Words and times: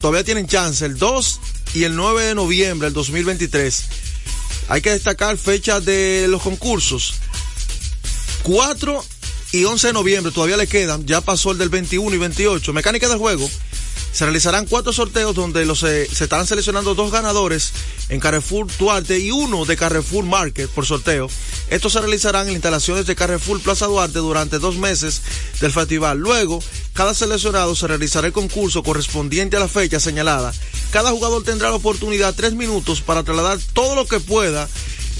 todavía 0.00 0.24
tienen 0.24 0.46
chance, 0.46 0.84
el 0.84 0.98
2 0.98 1.40
y 1.74 1.84
el 1.84 1.94
9 1.94 2.24
de 2.24 2.34
noviembre 2.34 2.86
del 2.86 2.94
2023. 2.94 3.84
Hay 4.68 4.80
que 4.80 4.90
destacar 4.90 5.36
fechas 5.36 5.84
de 5.84 6.26
los 6.28 6.42
concursos. 6.42 7.14
4 8.42 9.04
y 9.52 9.64
11 9.64 9.88
de 9.88 9.92
noviembre 9.92 10.32
todavía 10.32 10.56
le 10.56 10.66
quedan, 10.66 11.06
ya 11.06 11.20
pasó 11.20 11.52
el 11.52 11.58
del 11.58 11.68
21 11.68 12.16
y 12.16 12.18
28. 12.18 12.72
Mecánica 12.72 13.08
de 13.08 13.16
juego. 13.16 13.48
Se 14.12 14.24
realizarán 14.24 14.66
cuatro 14.66 14.92
sorteos 14.92 15.36
donde 15.36 15.64
los, 15.64 15.84
eh, 15.84 16.08
se 16.12 16.24
estarán 16.24 16.46
seleccionando 16.46 16.96
dos 16.96 17.12
ganadores 17.12 17.72
en 18.08 18.18
Carrefour 18.18 18.66
Duarte 18.76 19.18
y 19.20 19.30
uno 19.30 19.64
de 19.66 19.76
Carrefour 19.76 20.24
Market 20.24 20.68
por 20.70 20.84
sorteo. 20.84 21.28
Estos 21.68 21.92
se 21.92 22.00
realizarán 22.00 22.48
en 22.48 22.54
instalaciones 22.54 23.06
de 23.06 23.14
Carrefour 23.14 23.60
Plaza 23.60 23.86
Duarte 23.86 24.18
durante 24.18 24.58
dos 24.58 24.78
meses 24.78 25.22
del 25.60 25.70
festival. 25.70 26.18
Luego, 26.18 26.60
cada 26.92 27.14
seleccionado 27.14 27.74
se 27.74 27.86
realizará 27.86 28.26
el 28.26 28.32
concurso 28.32 28.82
correspondiente 28.82 29.56
a 29.56 29.60
la 29.60 29.68
fecha 29.68 30.00
señalada. 30.00 30.52
Cada 30.90 31.10
jugador 31.10 31.44
tendrá 31.44 31.70
la 31.70 31.76
oportunidad 31.76 32.34
tres 32.34 32.52
minutos 32.52 33.00
para 33.00 33.22
trasladar 33.22 33.58
todo 33.72 33.94
lo 33.94 34.06
que 34.06 34.20
pueda 34.20 34.68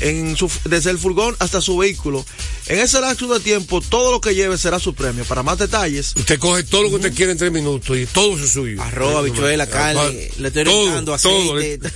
en 0.01 0.37
su, 0.37 0.51
desde 0.65 0.91
el 0.91 0.99
furgón 0.99 1.37
hasta 1.39 1.61
su 1.61 1.77
vehículo. 1.77 2.25
En 2.67 2.79
ese 2.79 3.01
lapso 3.01 3.33
de 3.33 3.41
tiempo, 3.41 3.81
todo 3.81 4.13
lo 4.13 4.21
que 4.21 4.35
lleve 4.35 4.59
será 4.59 4.79
su 4.79 4.95
premio. 4.95 5.25
Para 5.25 5.43
más 5.43 5.59
detalles. 5.59 6.15
Usted 6.17 6.39
coge 6.39 6.65
todo 6.65 6.85
lo 6.85 6.89
que 6.91 6.97
usted 6.97 7.15
quiere 7.15 7.33
en 7.33 7.39
tres 7.39 7.53
minutos 7.53 7.97
y 7.97 8.07
todo 8.07 8.39
es 8.39 8.51
suyo. 8.51 8.83
Arroz, 8.83 9.17
habichuela, 9.17 9.67
carne, 9.67 10.31
le 10.39 10.49
estoy 10.49 10.65
todo, 10.65 11.15
aceite. 11.15 11.79
todo. 11.79 11.91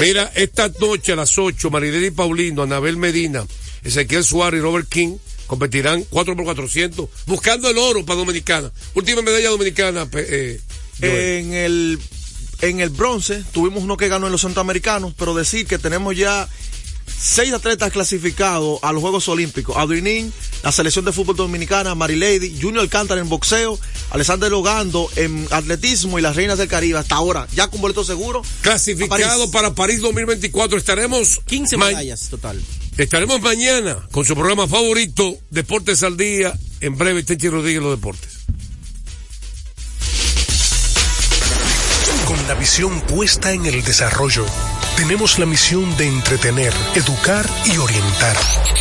Mira, 0.00 0.30
esta 0.34 0.70
noche 0.80 1.12
a 1.12 1.16
las 1.16 1.38
8, 1.38 1.70
Maridel 1.70 2.04
y 2.04 2.10
Paulino, 2.10 2.62
Anabel 2.62 2.96
Medina, 2.96 3.46
Ezequiel 3.82 4.24
Suárez 4.24 4.58
y 4.58 4.62
Robert 4.62 4.88
King 4.88 5.16
competirán 5.46 6.04
4 6.10 6.36
por 6.36 6.44
400 6.44 7.08
buscando 7.26 7.68
el 7.68 7.78
oro 7.78 8.04
para 8.04 8.18
Dominicana. 8.18 8.70
Última 8.94 9.22
medalla 9.22 9.50
dominicana. 9.50 10.08
Eh, 10.14 10.60
en 11.00 11.52
el 11.52 11.98
en 12.60 12.80
el 12.80 12.90
bronce 12.90 13.42
tuvimos 13.52 13.82
uno 13.82 13.96
que 13.96 14.08
ganó 14.08 14.26
en 14.26 14.32
los 14.32 14.42
centroamericanos, 14.42 15.14
pero 15.16 15.34
decir 15.34 15.66
que 15.66 15.78
tenemos 15.78 16.16
ya 16.16 16.48
seis 17.06 17.52
atletas 17.52 17.92
clasificados 17.92 18.78
a 18.82 18.92
los 18.92 19.00
Juegos 19.00 19.28
Olímpicos. 19.28 19.76
Adrinín, 19.76 20.32
la 20.62 20.72
selección 20.72 21.04
de 21.04 21.12
fútbol 21.12 21.36
dominicana, 21.36 21.94
Marilady, 21.94 22.58
Junior 22.60 22.82
Alcántara 22.82 23.20
en 23.20 23.28
boxeo, 23.28 23.78
Alexander 24.10 24.50
Logando 24.50 25.08
en 25.16 25.46
atletismo 25.50 26.18
y 26.18 26.22
las 26.22 26.36
Reinas 26.36 26.58
del 26.58 26.68
Caribe. 26.68 26.98
Hasta 26.98 27.16
ahora, 27.16 27.46
ya 27.54 27.68
con 27.68 27.80
boleto 27.80 28.04
seguro. 28.04 28.42
Clasificado 28.60 29.50
para 29.50 29.74
París 29.74 30.00
2024. 30.00 30.78
Estaremos 30.78 31.40
15 31.46 31.76
medallas 31.76 32.28
total. 32.28 32.60
Estaremos 32.98 33.40
mañana 33.40 33.96
con 34.10 34.24
su 34.24 34.34
programa 34.34 34.68
favorito, 34.68 35.34
Deportes 35.50 36.02
al 36.02 36.16
Día. 36.18 36.52
En 36.80 36.98
breve, 36.98 37.22
Tenchi 37.22 37.48
Rodríguez, 37.48 37.82
los 37.82 37.96
deportes. 37.96 38.40
Con 42.26 42.46
la 42.46 42.54
visión 42.54 43.00
puesta 43.02 43.52
en 43.52 43.64
el 43.64 43.82
desarrollo 43.82 44.44
tenemos 44.96 45.38
la 45.38 45.46
misión 45.46 45.96
de 45.96 46.06
entretener, 46.06 46.72
educar 46.94 47.48
y 47.64 47.78
orientar, 47.78 48.36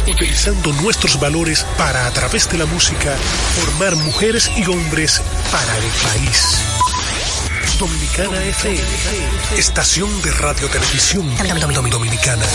utilizando 0.06 0.74
nuestros 0.74 1.18
valores 1.20 1.66
para, 1.78 2.06
a 2.06 2.12
través 2.12 2.50
de 2.52 2.58
la 2.58 2.66
música, 2.66 3.16
formar 3.56 3.96
mujeres 3.96 4.52
y 4.58 4.66
hombres 4.66 5.22
para 5.52 5.78
el 5.78 5.84
país. 6.04 6.58
Dominicana 7.80 8.44
FM, 8.44 8.82
estación 9.58 10.22
de 10.22 10.32
radio 10.32 10.68
televisión 10.68 11.34
dominicana. 11.90 12.46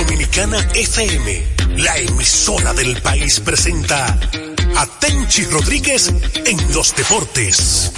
Dominicana 0.00 0.66
FM, 0.74 1.42
la 1.76 1.98
emisora 1.98 2.72
del 2.72 3.02
país 3.02 3.38
presenta 3.40 4.18
a 4.76 4.86
Tenchi 4.98 5.44
Rodríguez 5.44 6.08
en 6.46 6.72
los 6.72 6.96
deportes. 6.96 7.92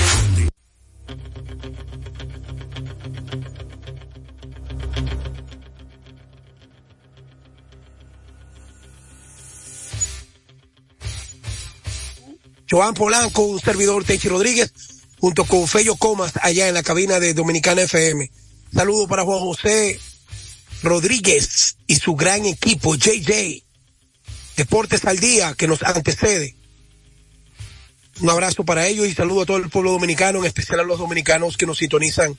Joan 12.69 12.95
Polanco, 12.95 13.43
un 13.43 13.61
servidor 13.61 14.03
Tenchi 14.03 14.29
Rodríguez, 14.29 14.73
junto 15.21 15.45
con 15.45 15.69
Fello 15.69 15.95
Comas, 15.95 16.33
allá 16.43 16.67
en 16.67 16.75
la 16.75 16.83
cabina 16.83 17.21
de 17.21 17.33
Dominicana 17.33 17.83
FM. 17.83 18.29
Saludo 18.75 19.07
para 19.07 19.23
Juan 19.23 19.39
José 19.39 20.01
Rodríguez 20.83 21.77
y 21.87 21.97
su 21.97 22.15
gran 22.15 22.45
equipo, 22.45 22.95
JJ, 22.95 23.63
Deportes 24.57 25.05
al 25.05 25.19
Día, 25.19 25.55
que 25.55 25.67
nos 25.69 25.83
antecede. 25.83 26.55
Un 28.21 28.31
abrazo 28.31 28.65
para 28.65 28.87
ellos 28.87 29.09
y 29.09 29.15
saludo 29.15 29.43
a 29.43 29.47
todo 29.47 29.57
el 29.57 29.71
pueblo 29.71 29.93
dominicano, 29.93 30.41
en 30.41 30.45
especial 30.45 30.81
a 30.81 30.85
los 30.85 30.99
dominicanos 30.99 31.57
que 31.57 31.67
nos 31.67 31.79
sintonizan 31.79 32.37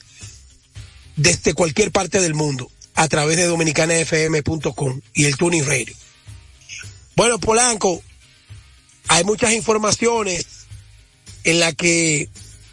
desde 1.16 1.54
cualquier 1.54 1.90
parte 1.90 2.20
del 2.20 2.34
mundo 2.34 2.70
a 2.94 3.08
través 3.08 3.36
de 3.36 3.46
dominicanafm.com 3.46 5.00
y 5.12 5.24
el 5.24 5.36
Tuning 5.36 5.66
Radio. 5.66 5.94
Bueno, 7.16 7.38
Polanco, 7.38 8.02
hay 9.08 9.24
muchas 9.24 9.52
informaciones 9.52 10.46
en 11.44 11.60
las 11.60 11.74
que 11.74 12.28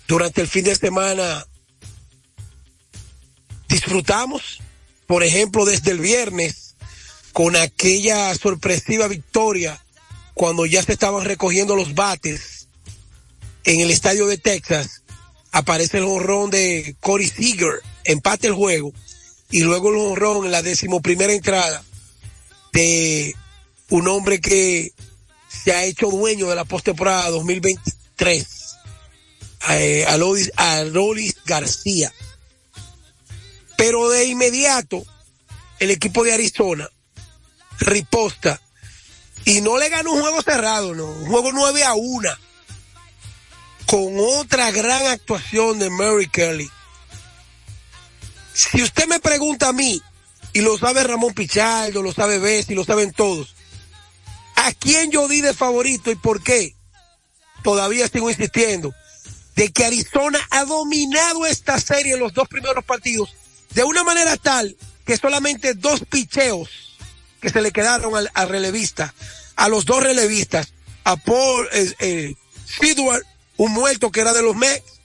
durante 0.08 0.42
el 0.42 0.48
fin 0.48 0.64
de 0.64 0.76
semana 0.76 1.46
disfrutamos, 3.68 4.60
por 5.12 5.26
ejemplo, 5.26 5.66
desde 5.66 5.92
el 5.92 6.00
viernes, 6.00 6.76
con 7.34 7.58
aquella 7.58 8.34
sorpresiva 8.34 9.10
victoria 9.10 9.78
cuando 10.34 10.66
ya 10.66 10.82
se 10.84 10.94
estaban 10.94 11.26
recogiendo 11.26 11.76
los 11.76 11.96
bates 11.96 12.70
en 13.66 13.82
el 13.82 13.92
estadio 13.92 14.26
de 14.28 14.38
Texas, 14.38 15.04
aparece 15.52 15.98
el 15.98 16.06
honrón 16.06 16.50
de 16.50 16.96
Corey 17.02 17.28
Seager, 17.28 17.82
empate 18.06 18.48
el 18.48 18.54
juego, 18.54 18.94
y 19.50 19.64
luego 19.64 19.90
el 19.90 19.98
honrón 19.98 20.46
en 20.46 20.54
la 20.54 20.62
decimoprimera 20.62 21.34
entrada 21.34 21.84
de 22.72 23.36
un 23.90 24.08
hombre 24.08 24.40
que 24.40 24.94
se 25.50 25.74
ha 25.74 25.84
hecho 25.84 26.08
dueño 26.08 26.48
de 26.48 26.56
la 26.56 26.64
postemporada 26.64 27.30
2023, 27.32 28.48
eh, 29.72 30.06
a 30.08 30.84
Lolis 30.86 31.36
García. 31.46 32.14
Pero 33.82 34.12
de 34.12 34.26
inmediato, 34.26 35.04
el 35.80 35.90
equipo 35.90 36.24
de 36.24 36.32
Arizona 36.32 36.88
riposta 37.80 38.62
y 39.44 39.62
no 39.62 39.80
le 39.80 39.90
ganó 39.90 40.12
un 40.12 40.22
juego 40.22 40.44
cerrado, 40.44 40.94
no, 40.94 41.06
un 41.06 41.26
juego 41.26 41.52
9 41.52 41.84
a 41.84 41.96
1 41.96 42.30
con 43.88 44.20
otra 44.20 44.70
gran 44.70 45.08
actuación 45.08 45.80
de 45.80 45.90
Mary 45.90 46.30
Kelly. 46.30 46.70
Si 48.54 48.84
usted 48.84 49.08
me 49.08 49.20
pregunta 49.20 49.70
a 49.70 49.74
mí, 49.74 50.00
y 50.54 50.62
lo 50.62 50.78
sabe 50.78 51.04
Ramón 51.04 51.34
Pichardo, 51.34 52.04
lo 52.04 52.14
sabe 52.14 52.38
Bessi, 52.38 52.76
lo 52.76 52.84
saben 52.84 53.12
todos, 53.12 53.56
¿a 54.58 54.74
quién 54.74 55.10
yo 55.10 55.28
di 55.28 55.42
de 55.42 55.56
favorito 55.56 56.12
y 56.12 56.16
por 56.16 56.44
qué? 56.44 56.76
Todavía 57.64 58.08
sigo 58.08 58.30
insistiendo 58.30 58.94
de 59.56 59.72
que 59.72 59.86
Arizona 59.86 60.40
ha 60.52 60.66
dominado 60.66 61.48
esta 61.48 61.80
serie 61.80 62.14
en 62.14 62.20
los 62.20 62.32
dos 62.32 62.48
primeros 62.48 62.86
partidos 62.86 63.41
de 63.74 63.84
una 63.84 64.04
manera 64.04 64.38
tal 64.38 64.76
que 65.06 65.18
solamente 65.18 65.74
dos 65.74 66.02
picheos 66.10 66.70
que 67.42 67.50
se 67.50 67.62
le 67.62 67.72
quedaron 67.72 68.14
al, 68.16 68.50
relevista, 68.50 69.14
a 69.56 69.68
los 69.68 69.86
dos 69.86 70.04
relevistas, 70.04 70.74
a 71.04 71.16
Paul 71.18 71.68
eh, 71.74 71.96
eh 72.00 72.36
un 73.58 73.74
muerto 73.74 74.12
que 74.12 74.22
era 74.22 74.34
de 74.34 74.42
los 74.42 74.56
Mets, 74.56 75.02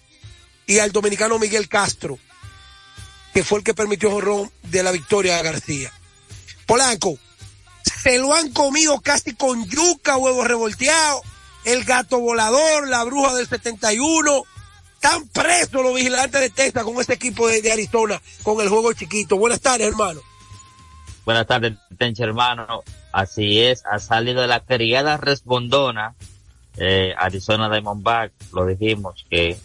y 0.66 0.78
al 0.78 0.92
dominicano 0.92 1.38
Miguel 1.38 1.68
Castro, 1.68 2.18
que 3.32 3.44
fue 3.44 3.58
el 3.58 3.64
que 3.64 3.74
permitió 3.74 4.10
jorrón 4.10 4.50
de 4.64 4.82
la 4.82 4.92
victoria 4.92 5.38
a 5.38 5.42
García. 5.42 5.92
Polanco, 6.66 7.18
se 8.02 8.18
lo 8.18 8.34
han 8.34 8.50
comido 8.52 9.00
casi 9.00 9.34
con 9.34 9.68
yuca, 9.68 10.16
huevos 10.16 10.46
revolteados, 10.46 11.22
el 11.64 11.84
gato 11.84 12.18
volador, 12.18 12.88
la 12.88 13.04
bruja 13.04 13.34
del 13.34 13.48
71, 13.48 14.44
están 15.06 15.28
presos 15.28 15.84
los 15.84 15.94
vigilantes 15.94 16.40
de 16.40 16.50
Texas 16.50 16.82
con 16.82 17.00
este 17.00 17.14
equipo 17.14 17.46
de, 17.46 17.70
Arizona, 17.70 18.20
con 18.42 18.60
el 18.60 18.68
juego 18.68 18.92
chiquito. 18.92 19.36
Buenas 19.36 19.60
tardes, 19.60 19.86
hermano. 19.86 20.20
Buenas 21.24 21.46
tardes, 21.46 21.74
hermano. 22.18 22.82
Así 23.12 23.60
es, 23.60 23.84
ha 23.86 24.00
salido 24.00 24.42
de 24.42 24.48
la 24.48 24.60
criada 24.60 25.16
respondona 25.16 26.14
eh, 26.76 27.14
Arizona 27.16 27.70
Diamondback, 27.70 28.32
lo 28.52 28.66
dijimos, 28.66 29.24
que 29.30 29.56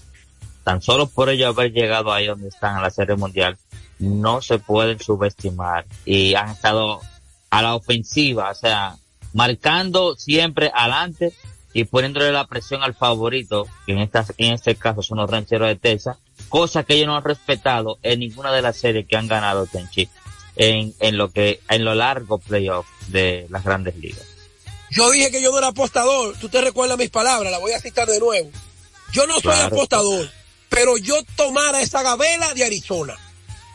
tan 0.63 0.81
solo 0.81 1.07
por 1.07 1.29
ello 1.29 1.47
haber 1.47 1.73
llegado 1.73 2.13
ahí 2.13 2.27
donde 2.27 2.47
están 2.47 2.77
en 2.77 2.83
la 2.83 2.91
Serie 2.91 3.15
Mundial, 3.15 3.57
no 3.97 4.41
se 4.41 4.59
pueden 4.59 4.99
subestimar 4.99 5.85
y 6.05 6.35
han 6.35 6.49
estado 6.49 7.01
a 7.49 7.61
la 7.63 7.75
ofensiva, 7.75 8.51
o 8.51 8.55
sea, 8.55 8.95
marcando 9.33 10.15
siempre 10.15 10.71
adelante 10.73 11.33
y 11.73 11.85
poniéndole 11.85 12.31
la 12.31 12.47
presión 12.47 12.83
al 12.83 12.93
favorito, 12.93 13.67
que 13.85 13.93
en, 13.93 13.99
esta, 13.99 14.25
en 14.37 14.53
este 14.53 14.75
caso 14.75 15.01
son 15.01 15.19
los 15.19 15.29
rancheros 15.29 15.67
de 15.67 15.75
Texas, 15.75 16.17
cosa 16.49 16.83
que 16.83 16.95
ellos 16.95 17.07
no 17.07 17.15
han 17.15 17.23
respetado 17.23 17.97
en 18.03 18.19
ninguna 18.19 18.51
de 18.51 18.61
las 18.61 18.77
series 18.77 19.07
que 19.07 19.15
han 19.15 19.27
ganado 19.27 19.67
Tenchi 19.67 20.09
en, 20.55 20.93
en 20.99 21.17
lo 21.17 21.31
que, 21.31 21.61
en 21.69 21.85
lo 21.85 21.95
largo 21.95 22.37
playoff 22.39 22.85
de 23.07 23.47
las 23.49 23.63
grandes 23.63 23.95
ligas. 23.95 24.25
Yo 24.89 25.09
dije 25.09 25.31
que 25.31 25.41
yo 25.41 25.51
no 25.51 25.57
era 25.57 25.67
apostador. 25.67 26.35
Tú 26.37 26.49
te 26.49 26.59
recuerdas 26.59 26.97
mis 26.97 27.09
palabras, 27.09 27.51
la 27.51 27.59
voy 27.59 27.71
a 27.71 27.79
citar 27.79 28.07
de 28.09 28.19
nuevo. 28.19 28.51
Yo 29.13 29.25
no 29.25 29.39
soy 29.39 29.57
apostador. 29.59 30.29
pero 30.67 30.97
yo 30.97 31.15
tomara 31.35 31.81
esa 31.81 32.01
gabela 32.01 32.53
de 32.53 32.65
Arizona. 32.65 33.15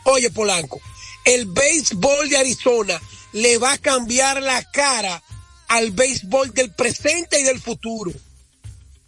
Oye, 0.03 0.29
Polanco, 0.29 0.79
el 1.25 1.47
béisbol 1.47 2.29
de 2.29 2.37
Arizona 2.37 3.01
le 3.33 3.57
va 3.57 3.73
a 3.73 3.77
cambiar 3.77 4.41
la 4.41 4.63
cara 4.63 5.21
al 5.67 5.91
béisbol 5.91 6.53
del 6.53 6.73
presente 6.73 7.39
y 7.39 7.43
del 7.43 7.59
futuro. 7.59 8.11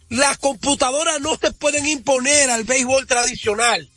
Las 0.08 0.38
computadoras 0.38 1.20
no 1.20 1.36
se 1.36 1.52
pueden 1.52 1.86
imponer 1.86 2.50
al 2.50 2.64
béisbol 2.64 3.06
tradicional. 3.06 3.88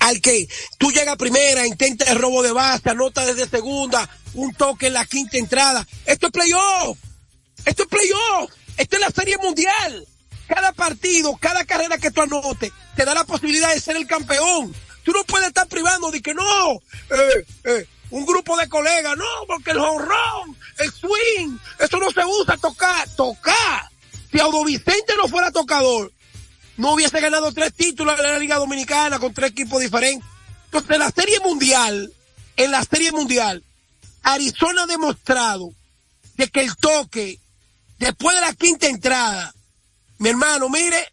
Al 0.00 0.20
que 0.20 0.48
tú 0.78 0.92
llegas 0.92 1.16
primera, 1.16 1.66
intentas 1.66 2.08
el 2.08 2.18
robo 2.18 2.42
de 2.42 2.52
base, 2.52 2.90
anota 2.90 3.24
desde 3.24 3.48
segunda, 3.48 4.08
un 4.34 4.54
toque 4.54 4.86
en 4.88 4.94
la 4.94 5.06
quinta 5.06 5.36
entrada. 5.36 5.86
Esto 6.06 6.26
es 6.26 6.32
playoff. 6.32 6.98
Esto 7.64 7.82
es 7.82 7.88
playoff. 7.88 8.50
Esto 8.76 8.96
es 8.96 9.00
la 9.02 9.10
serie 9.10 9.36
mundial. 9.38 10.06
Cada 10.46 10.72
partido, 10.72 11.36
cada 11.36 11.64
carrera 11.64 11.98
que 11.98 12.10
tú 12.10 12.22
anotes, 12.22 12.72
te 12.96 13.04
da 13.04 13.14
la 13.14 13.24
posibilidad 13.24 13.72
de 13.74 13.80
ser 13.80 13.96
el 13.96 14.06
campeón. 14.06 14.74
Tú 15.04 15.12
no 15.12 15.24
puedes 15.24 15.48
estar 15.48 15.66
privando 15.68 16.10
de 16.10 16.20
que 16.20 16.34
no, 16.34 16.72
eh, 16.74 17.46
eh, 17.64 17.86
un 18.10 18.26
grupo 18.26 18.56
de 18.56 18.68
colegas, 18.68 19.16
no, 19.16 19.24
porque 19.46 19.70
el 19.70 19.78
honrón, 19.78 20.56
el 20.78 20.92
swing, 20.92 21.56
eso 21.78 21.98
no 21.98 22.10
se 22.10 22.24
usa, 22.24 22.56
tocar, 22.56 23.08
tocar. 23.16 23.88
Vicente 24.64 25.14
no 25.16 25.28
fuera 25.28 25.50
tocador, 25.50 26.12
no 26.76 26.92
hubiese 26.92 27.20
ganado 27.20 27.52
tres 27.52 27.74
títulos 27.74 28.18
en 28.18 28.24
la 28.24 28.38
Liga 28.38 28.56
Dominicana 28.56 29.18
con 29.18 29.34
tres 29.34 29.50
equipos 29.50 29.80
diferentes. 29.80 30.28
Entonces, 30.66 30.90
en 30.90 30.98
la 30.98 31.10
Serie 31.10 31.40
Mundial, 31.40 32.12
en 32.56 32.70
la 32.70 32.84
Serie 32.84 33.12
Mundial, 33.12 33.64
Arizona 34.22 34.84
ha 34.84 34.86
demostrado 34.86 35.72
de 36.36 36.48
que 36.48 36.60
el 36.60 36.76
toque, 36.76 37.40
después 37.98 38.34
de 38.36 38.42
la 38.42 38.54
quinta 38.54 38.86
entrada, 38.86 39.54
mi 40.18 40.28
hermano, 40.28 40.68
mire, 40.68 41.12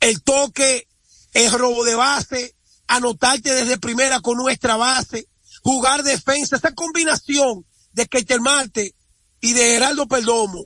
el 0.00 0.22
toque, 0.22 0.88
es 1.32 1.52
robo 1.52 1.84
de 1.84 1.94
base, 1.94 2.54
anotarte 2.86 3.52
desde 3.52 3.78
primera 3.78 4.20
con 4.20 4.36
nuestra 4.36 4.76
base, 4.76 5.28
jugar 5.62 6.02
defensa, 6.02 6.56
esa 6.56 6.74
combinación 6.74 7.64
de 7.92 8.06
Keiter 8.06 8.40
Marte 8.40 8.94
y 9.40 9.52
de 9.52 9.64
Geraldo 9.64 10.08
Perdomo, 10.08 10.64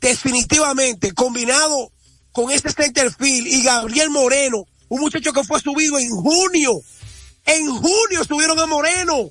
definitivamente 0.00 1.12
combinado 1.12 1.90
con 2.32 2.50
ese 2.50 2.70
centerfield 2.70 3.46
y 3.46 3.62
Gabriel 3.62 4.10
Moreno, 4.10 4.66
un 4.88 5.00
muchacho 5.00 5.32
que 5.32 5.44
fue 5.44 5.60
subido 5.60 5.98
en 5.98 6.10
junio, 6.10 6.80
en 7.44 7.70
junio 7.70 8.24
subieron 8.24 8.58
a 8.58 8.66
Moreno, 8.66 9.30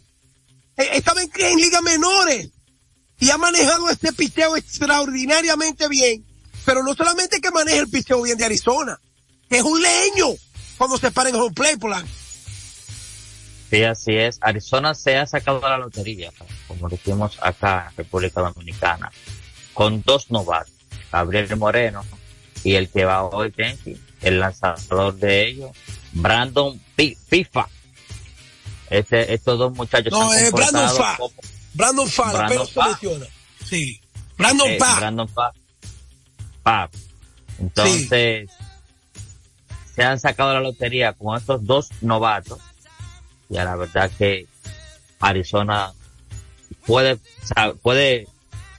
e, 0.77 0.97
estaba 0.97 1.21
en, 1.21 1.29
en 1.35 1.57
ligas 1.57 1.81
menores 1.83 2.49
y 3.19 3.29
ha 3.29 3.37
manejado 3.37 3.89
este 3.89 4.11
picheo 4.11 4.57
extraordinariamente 4.57 5.87
bien, 5.87 6.25
pero 6.65 6.83
no 6.83 6.93
solamente 6.95 7.39
que 7.39 7.51
maneja 7.51 7.79
el 7.79 7.89
picheo 7.89 8.21
bien 8.23 8.37
de 8.37 8.45
Arizona, 8.45 8.99
es 9.49 9.61
un 9.61 9.81
leño 9.81 10.27
cuando 10.77 10.97
se 10.97 11.11
para 11.11 11.29
en 11.29 11.35
home 11.35 11.53
play, 11.53 11.77
Polanco. 11.77 12.09
Sí, 13.69 13.83
así 13.83 14.15
es. 14.15 14.37
Arizona 14.41 14.93
se 14.93 15.17
ha 15.17 15.25
sacado 15.25 15.59
de 15.59 15.69
la 15.69 15.77
lotería, 15.77 16.31
como 16.67 16.87
decimos 16.87 17.37
acá 17.41 17.87
en 17.89 17.97
República 17.97 18.41
Dominicana, 18.41 19.11
con 19.75 20.01
dos 20.03 20.31
novatos, 20.31 20.73
Gabriel 21.11 21.55
Moreno 21.57 22.03
y 22.63 22.73
el 22.73 22.89
que 22.89 23.05
va 23.05 23.23
hoy, 23.25 23.51
Tenki, 23.51 23.95
el 24.21 24.39
lanzador 24.39 25.13
de 25.15 25.49
ellos, 25.49 25.71
Brandon 26.13 26.81
Pifa. 26.95 27.67
Este, 28.89 29.33
estos 29.33 29.59
dos 29.59 29.75
muchachos 29.75 30.11
No, 30.11 30.31
se 30.31 30.39
han 30.39 30.45
es 30.45 30.51
Brandon 30.51 30.89
Fa. 30.95 31.17
como- 31.17 31.33
Brandon 31.73 32.09
Fa, 32.09 32.31
Brandon 32.31 32.67
Fa. 32.67 32.99
Sí. 33.63 34.01
Brandon 34.37 34.67
eh. 34.69 34.77
Brandon. 34.79 35.29
Entonces, 37.59 38.49
se 39.95 40.03
han 40.03 40.19
sacado 40.19 40.53
la 40.53 40.61
lotería 40.61 41.13
con 41.13 41.37
estos 41.37 41.65
dos 41.65 41.89
novatos. 42.01 42.59
Y 43.49 43.57
a 43.57 43.65
la 43.65 43.75
verdad 43.75 44.09
que 44.17 44.47
Arizona 45.19 45.93
puede, 46.85 47.19
puede 47.81 48.27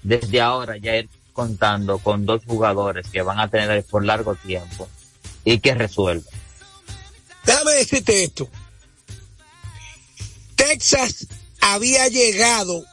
desde 0.07 0.41
ahora 0.41 0.77
ya 0.77 0.97
ir 0.97 1.09
contando 1.33 1.99
con 1.99 2.25
dos 2.25 2.43
jugadores 2.47 3.09
que 3.09 3.23
van 3.23 3.41
a 3.41 3.49
tener 3.49 3.85
por 3.85 4.05
largo 4.05 4.37
tiempo 4.37 4.89
y 5.45 5.59
que 5.59 5.75
resuelven. 5.75 6.33
Déjame 7.45 7.73
decirte 7.73 8.25
esto. 8.25 8.49
Texas 10.55 11.27
había 11.61 12.09
llegado 12.09 12.85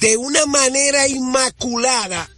de 0.00 0.16
una 0.16 0.46
manera 0.46 1.08
inmaculada 1.08 2.30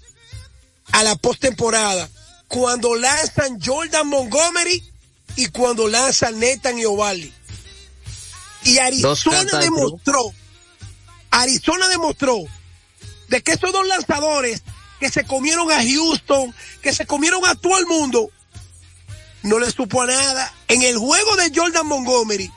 a 0.92 1.02
la 1.02 1.14
postemporada 1.16 2.08
cuando 2.48 2.96
lanzan 2.96 3.60
Jordan 3.60 4.08
Montgomery 4.08 4.82
y 5.36 5.48
cuando 5.48 5.86
lanzan 5.86 6.40
Nathan. 6.40 6.78
Y 6.78 6.84
Dos 9.00 9.26
Arizona 9.26 9.58
demostró, 9.60 10.32
Arizona 11.30 11.88
demostró 11.88 12.44
de 13.28 13.42
que 13.42 13.52
esos 13.52 13.72
dos 13.72 13.86
lanzadores 13.86 14.62
que 15.00 15.10
se 15.10 15.24
comieron 15.24 15.70
a 15.70 15.82
Houston, 15.82 16.54
que 16.82 16.92
se 16.92 17.06
comieron 17.06 17.44
a 17.46 17.54
todo 17.54 17.78
el 17.78 17.86
mundo, 17.86 18.30
no 19.42 19.58
le 19.58 19.70
supo 19.70 20.02
a 20.02 20.06
nada. 20.06 20.52
En 20.66 20.82
el 20.82 20.98
juego 20.98 21.36
de 21.36 21.52
Jordan 21.54 21.86
Montgomery, 21.86 22.50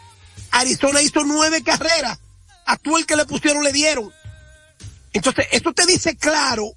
Arizona 0.52 1.02
hizo 1.02 1.24
nueve 1.24 1.64
carreras. 1.64 2.20
A 2.66 2.78
todo 2.78 2.98
el 2.98 3.06
que 3.06 3.16
le 3.16 3.26
pusieron 3.26 3.64
le 3.64 3.72
dieron. 3.72 4.12
Entonces, 5.14 5.48
esto 5.52 5.74
te 5.74 5.86
dice 5.86 6.16
claro 6.16 6.74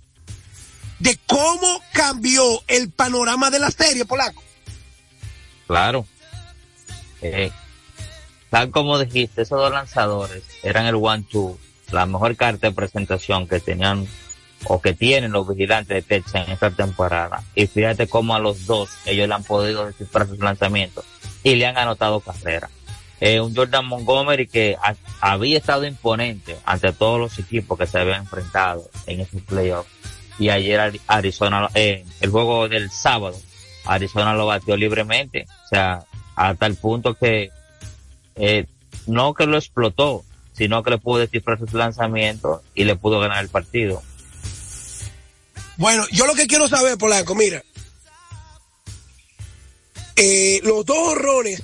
de 0.98 1.18
cómo 1.26 1.82
cambió 1.92 2.62
el 2.66 2.90
panorama 2.90 3.50
de 3.50 3.58
la 3.58 3.70
serie, 3.70 4.04
Polaco. 4.04 4.42
Claro. 5.66 6.06
Eh, 7.22 7.52
tal 8.50 8.70
como 8.70 8.98
dijiste, 8.98 9.42
esos 9.42 9.58
dos 9.58 9.70
lanzadores 9.70 10.42
eran 10.62 10.86
el 10.86 10.96
one-two, 10.96 11.58
la 11.92 12.06
mejor 12.06 12.36
carta 12.36 12.68
de 12.68 12.74
presentación 12.74 13.46
que 13.48 13.60
tenían 13.60 14.06
o 14.66 14.80
que 14.80 14.94
tienen 14.94 15.32
los 15.32 15.46
vigilantes 15.46 15.88
de 15.88 16.02
Texas 16.02 16.46
en 16.46 16.52
esta 16.54 16.70
temporada. 16.70 17.42
Y 17.54 17.66
fíjate 17.66 18.06
cómo 18.06 18.34
a 18.34 18.38
los 18.38 18.66
dos 18.66 18.90
ellos 19.04 19.28
le 19.28 19.34
han 19.34 19.44
podido 19.44 19.86
descifrar 19.86 20.26
sus 20.26 20.38
lanzamientos 20.38 21.04
y 21.42 21.54
le 21.56 21.66
han 21.66 21.76
anotado 21.76 22.20
carrera. 22.20 22.70
Eh, 23.20 23.40
un 23.40 23.54
Jordan 23.54 23.86
Montgomery 23.86 24.46
que 24.46 24.76
ha- 24.82 24.94
había 25.20 25.58
estado 25.58 25.86
imponente 25.86 26.56
ante 26.64 26.92
todos 26.92 27.18
los 27.20 27.38
equipos 27.38 27.78
que 27.78 27.86
se 27.86 27.98
habían 27.98 28.20
enfrentado 28.22 28.88
en 29.06 29.20
estos 29.20 29.42
playoffs. 29.42 29.90
Y 30.38 30.48
ayer 30.48 30.80
Ari- 30.80 31.00
Arizona, 31.06 31.68
eh, 31.74 32.04
el 32.20 32.30
juego 32.30 32.68
del 32.68 32.90
sábado, 32.90 33.36
Arizona 33.84 34.34
lo 34.34 34.46
batió 34.46 34.76
libremente, 34.76 35.46
o 35.64 35.68
sea, 35.68 36.04
a 36.36 36.54
tal 36.54 36.74
punto 36.74 37.14
que 37.14 37.50
eh, 38.34 38.66
no 39.06 39.34
que 39.34 39.46
lo 39.46 39.56
explotó, 39.58 40.24
sino 40.56 40.82
que 40.82 40.90
le 40.90 40.98
pudo 40.98 41.18
descifrar 41.18 41.58
sus 41.58 41.72
lanzamientos 41.72 42.62
y 42.74 42.84
le 42.84 42.96
pudo 42.96 43.20
ganar 43.20 43.42
el 43.42 43.48
partido. 43.50 44.02
Bueno, 45.76 46.04
yo 46.12 46.26
lo 46.26 46.34
que 46.34 46.46
quiero 46.46 46.68
saber, 46.68 46.96
Polanco, 46.96 47.34
mira. 47.34 47.62
Eh, 50.16 50.60
los 50.62 50.84
dos 50.86 50.96
horrores 50.96 51.62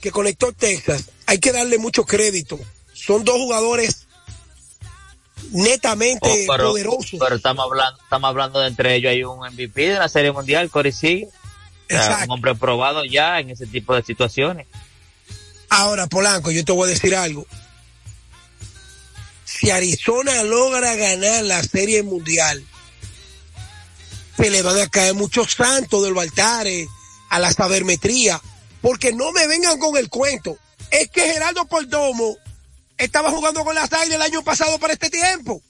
que 0.00 0.10
conectó 0.10 0.52
Texas, 0.52 1.10
hay 1.26 1.38
que 1.38 1.52
darle 1.52 1.78
mucho 1.78 2.04
crédito. 2.04 2.58
Son 2.94 3.24
dos 3.24 3.36
jugadores 3.36 4.06
netamente 5.50 6.46
Oh, 6.48 6.52
pero, 6.52 6.68
poderosos. 6.70 7.20
pero 7.20 7.36
estamos 7.36 7.64
hablando, 7.64 8.00
estamos 8.02 8.28
hablando 8.28 8.60
de 8.60 8.68
entre 8.68 8.94
ellos 8.94 9.10
hay 9.10 9.24
un 9.24 9.38
MVP 9.40 9.88
de 9.88 9.98
la 9.98 10.08
Serie 10.08 10.32
Mundial, 10.32 10.70
Corey 10.70 10.92
Exacto. 11.88 12.24
un 12.24 12.30
hombre 12.30 12.54
probado 12.54 13.04
ya 13.04 13.40
en 13.40 13.50
ese 13.50 13.66
tipo 13.66 13.94
de 13.94 14.02
situaciones. 14.02 14.66
Ahora, 15.68 16.06
Polanco, 16.06 16.50
yo 16.50 16.64
te 16.64 16.72
voy 16.72 16.88
a 16.88 16.92
decir 16.92 17.14
algo. 17.14 17.46
Si 19.58 19.70
Arizona 19.70 20.42
logra 20.42 20.94
ganar 20.96 21.44
la 21.44 21.62
serie 21.62 22.02
mundial, 22.02 22.64
se 24.36 24.50
le 24.50 24.62
van 24.62 24.80
a 24.80 24.88
caer 24.88 25.14
muchos 25.14 25.52
santos 25.52 26.02
de 26.02 26.10
los 26.10 26.22
altares 26.22 26.88
a 27.30 27.38
la 27.38 27.52
sabermetría, 27.52 28.40
porque 28.82 29.12
no 29.12 29.30
me 29.32 29.46
vengan 29.46 29.78
con 29.78 29.96
el 29.96 30.08
cuento. 30.08 30.58
Es 30.90 31.08
que 31.10 31.32
Geraldo 31.32 31.66
Perdomo 31.66 32.36
estaba 32.98 33.30
jugando 33.30 33.64
con 33.64 33.74
las 33.74 33.92
águilas 33.92 34.16
el 34.16 34.22
año 34.22 34.42
pasado 34.42 34.78
para 34.78 34.92
este 34.92 35.08
tiempo. 35.08 35.62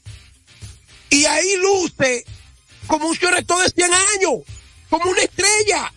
Y 1.10 1.26
ahí 1.26 1.56
luce 1.56 2.24
como 2.86 3.08
un 3.08 3.16
rector 3.16 3.62
de 3.62 3.70
100 3.70 3.92
años, 3.92 4.44
como 4.88 5.10
una 5.10 5.22
estrella. 5.22 5.92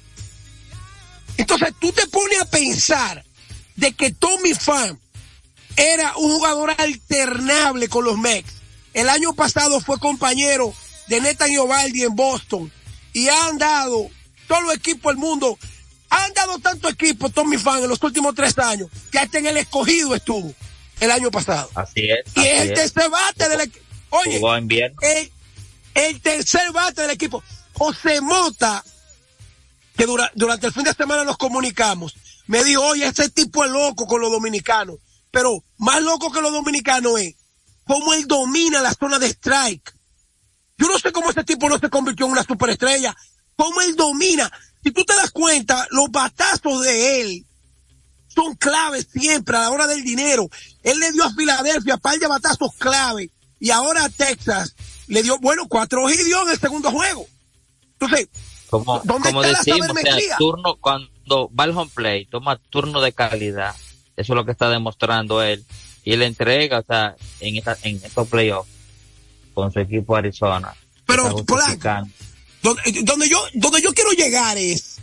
Entonces 1.37 1.73
tú 1.79 1.91
te 1.93 2.05
pones 2.07 2.39
a 2.39 2.45
pensar 2.45 3.23
de 3.75 3.93
que 3.93 4.11
Tommy 4.11 4.53
Pham 4.53 4.99
era 5.77 6.17
un 6.17 6.31
jugador 6.31 6.73
alternable 6.77 7.87
con 7.87 8.03
los 8.03 8.17
Mex. 8.17 8.51
El 8.93 9.09
año 9.09 9.33
pasado 9.33 9.79
fue 9.79 9.99
compañero 9.99 10.73
de 11.07 11.21
Nathan 11.21 11.51
Iovaldi 11.51 12.03
en 12.03 12.15
Boston 12.15 12.71
y 13.13 13.29
han 13.29 13.57
dado 13.57 14.09
todos 14.47 14.63
los 14.63 14.73
equipos 14.75 15.13
del 15.13 15.17
mundo. 15.17 15.57
Han 16.09 16.33
dado 16.33 16.57
tanto 16.59 16.89
equipo 16.89 17.29
Tommy 17.29 17.57
Pham 17.57 17.83
en 17.83 17.89
los 17.89 18.01
últimos 18.01 18.33
tres 18.33 18.57
años 18.57 18.89
que 19.11 19.19
hasta 19.19 19.37
en 19.37 19.45
el 19.47 19.57
escogido 19.57 20.15
estuvo 20.15 20.53
el 20.99 21.11
año 21.11 21.29
pasado. 21.31 21.69
Así 21.75 22.09
es. 22.09 22.25
Y 22.35 22.39
así 22.39 22.49
es 22.49 22.61
el 22.61 22.73
tercer 22.73 23.09
bate 23.09 23.49
del 23.49 23.61
equipo. 23.61 23.85
Oye, 24.09 24.39
el, 25.01 25.31
el 25.93 26.21
tercer 26.21 26.71
bate 26.71 27.01
del 27.03 27.11
equipo. 27.11 27.43
José 27.73 28.21
Mota, 28.21 28.83
que 29.95 30.05
dura- 30.05 30.31
durante 30.33 30.67
el 30.67 30.73
fin 30.73 30.83
de 30.83 30.93
semana 30.93 31.23
nos 31.23 31.37
comunicamos, 31.37 32.15
me 32.47 32.63
dijo, 32.63 32.81
oye, 32.83 33.05
ese 33.05 33.29
tipo 33.29 33.63
es 33.65 33.69
loco 33.71 34.07
con 34.07 34.21
los 34.21 34.31
dominicanos. 34.31 34.95
Pero 35.37 35.63
más 35.77 36.01
loco 36.01 36.31
que 36.31 36.41
los 36.41 36.51
dominicanos 36.51 37.19
es 37.19 37.35
cómo 37.83 38.15
él 38.15 38.25
domina 38.25 38.81
la 38.81 38.91
zona 38.95 39.19
de 39.19 39.27
strike. 39.27 39.93
Yo 40.79 40.87
no 40.87 40.97
sé 40.97 41.11
cómo 41.11 41.29
ese 41.29 41.43
tipo 41.43 41.69
no 41.69 41.77
se 41.77 41.91
convirtió 41.91 42.25
en 42.25 42.31
una 42.31 42.41
superestrella. 42.41 43.15
Cómo 43.55 43.79
él 43.81 43.95
domina. 43.95 44.51
Si 44.83 44.89
tú 44.89 45.05
te 45.05 45.13
das 45.13 45.29
cuenta, 45.29 45.85
los 45.91 46.09
batazos 46.09 46.81
de 46.81 47.21
él 47.21 47.45
son 48.33 48.55
claves 48.55 49.09
siempre 49.13 49.55
a 49.57 49.61
la 49.61 49.69
hora 49.69 49.85
del 49.85 50.03
dinero. 50.03 50.49
Él 50.81 50.99
le 50.99 51.11
dio 51.11 51.23
a 51.23 51.31
Filadelfia 51.31 51.97
par 51.97 52.17
de 52.17 52.25
batazos 52.25 52.71
clave 52.79 53.29
y 53.59 53.69
ahora 53.69 54.05
a 54.05 54.09
Texas 54.09 54.75
le 55.05 55.21
dio, 55.21 55.37
bueno, 55.37 55.67
cuatro 55.69 56.09
y 56.09 56.17
dio 56.17 56.41
en 56.41 56.49
el 56.49 56.59
segundo 56.59 56.89
juego. 56.89 57.27
Entonces, 57.99 58.27
como, 58.71 59.01
¿dónde 59.03 59.29
como 59.29 59.43
está 59.43 59.53
la 59.53 59.59
o 59.59 59.93
sea, 59.93 60.37
turno, 60.39 60.77
cuando 60.81 61.51
va 61.53 61.65
al 61.65 61.77
home 61.77 61.91
play, 61.93 62.25
toma 62.25 62.57
turno 62.57 63.01
de 63.01 63.11
calidad. 63.11 63.75
Eso 64.17 64.33
es 64.33 64.35
lo 64.35 64.45
que 64.45 64.51
está 64.51 64.69
demostrando 64.69 65.41
él. 65.41 65.63
Y 66.03 66.13
él 66.13 66.23
entrega, 66.23 66.79
o 66.79 66.83
sea, 66.83 67.15
en, 67.39 67.55
esta, 67.57 67.77
en 67.83 67.97
estos 68.03 68.27
playoffs 68.27 68.69
con 69.53 69.71
su 69.71 69.79
equipo 69.79 70.15
Arizona. 70.15 70.73
Pero, 71.05 71.43
donde, 72.61 73.01
donde 73.03 73.29
yo, 73.29 73.39
donde 73.53 73.81
yo 73.81 73.93
quiero 73.93 74.11
llegar 74.11 74.57
es, 74.57 74.97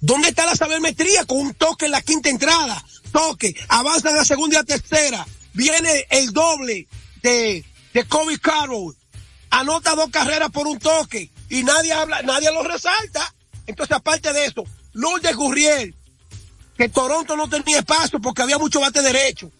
¿dónde 0.00 0.28
está 0.28 0.44
la 0.44 0.54
sabermetría 0.54 1.24
con 1.24 1.38
un 1.38 1.54
toque 1.54 1.86
en 1.86 1.92
la 1.92 2.02
quinta 2.02 2.28
entrada? 2.28 2.84
Toque, 3.12 3.54
avanzan 3.68 4.16
a 4.16 4.24
segunda 4.24 4.56
y 4.56 4.60
a 4.60 4.64
tercera, 4.64 5.26
viene 5.52 6.06
el 6.10 6.32
doble 6.32 6.88
de, 7.22 7.64
de 7.92 8.04
Kobe 8.04 8.38
Carroll, 8.38 8.94
anota 9.50 9.94
dos 9.94 10.10
carreras 10.10 10.50
por 10.50 10.66
un 10.66 10.78
toque 10.78 11.30
y 11.48 11.62
nadie 11.62 11.92
habla, 11.92 12.22
nadie 12.22 12.52
lo 12.52 12.62
resalta. 12.62 13.34
Entonces, 13.66 13.96
aparte 13.96 14.32
de 14.32 14.46
eso, 14.46 14.64
Lourdes 14.92 15.36
Gurriel, 15.36 15.94
que 16.80 16.88
Toronto 16.88 17.36
no 17.36 17.46
tenía 17.46 17.80
espacio 17.80 18.22
porque 18.22 18.40
había 18.40 18.56
mucho 18.56 18.80
bate 18.80 19.02
derecho. 19.02 19.52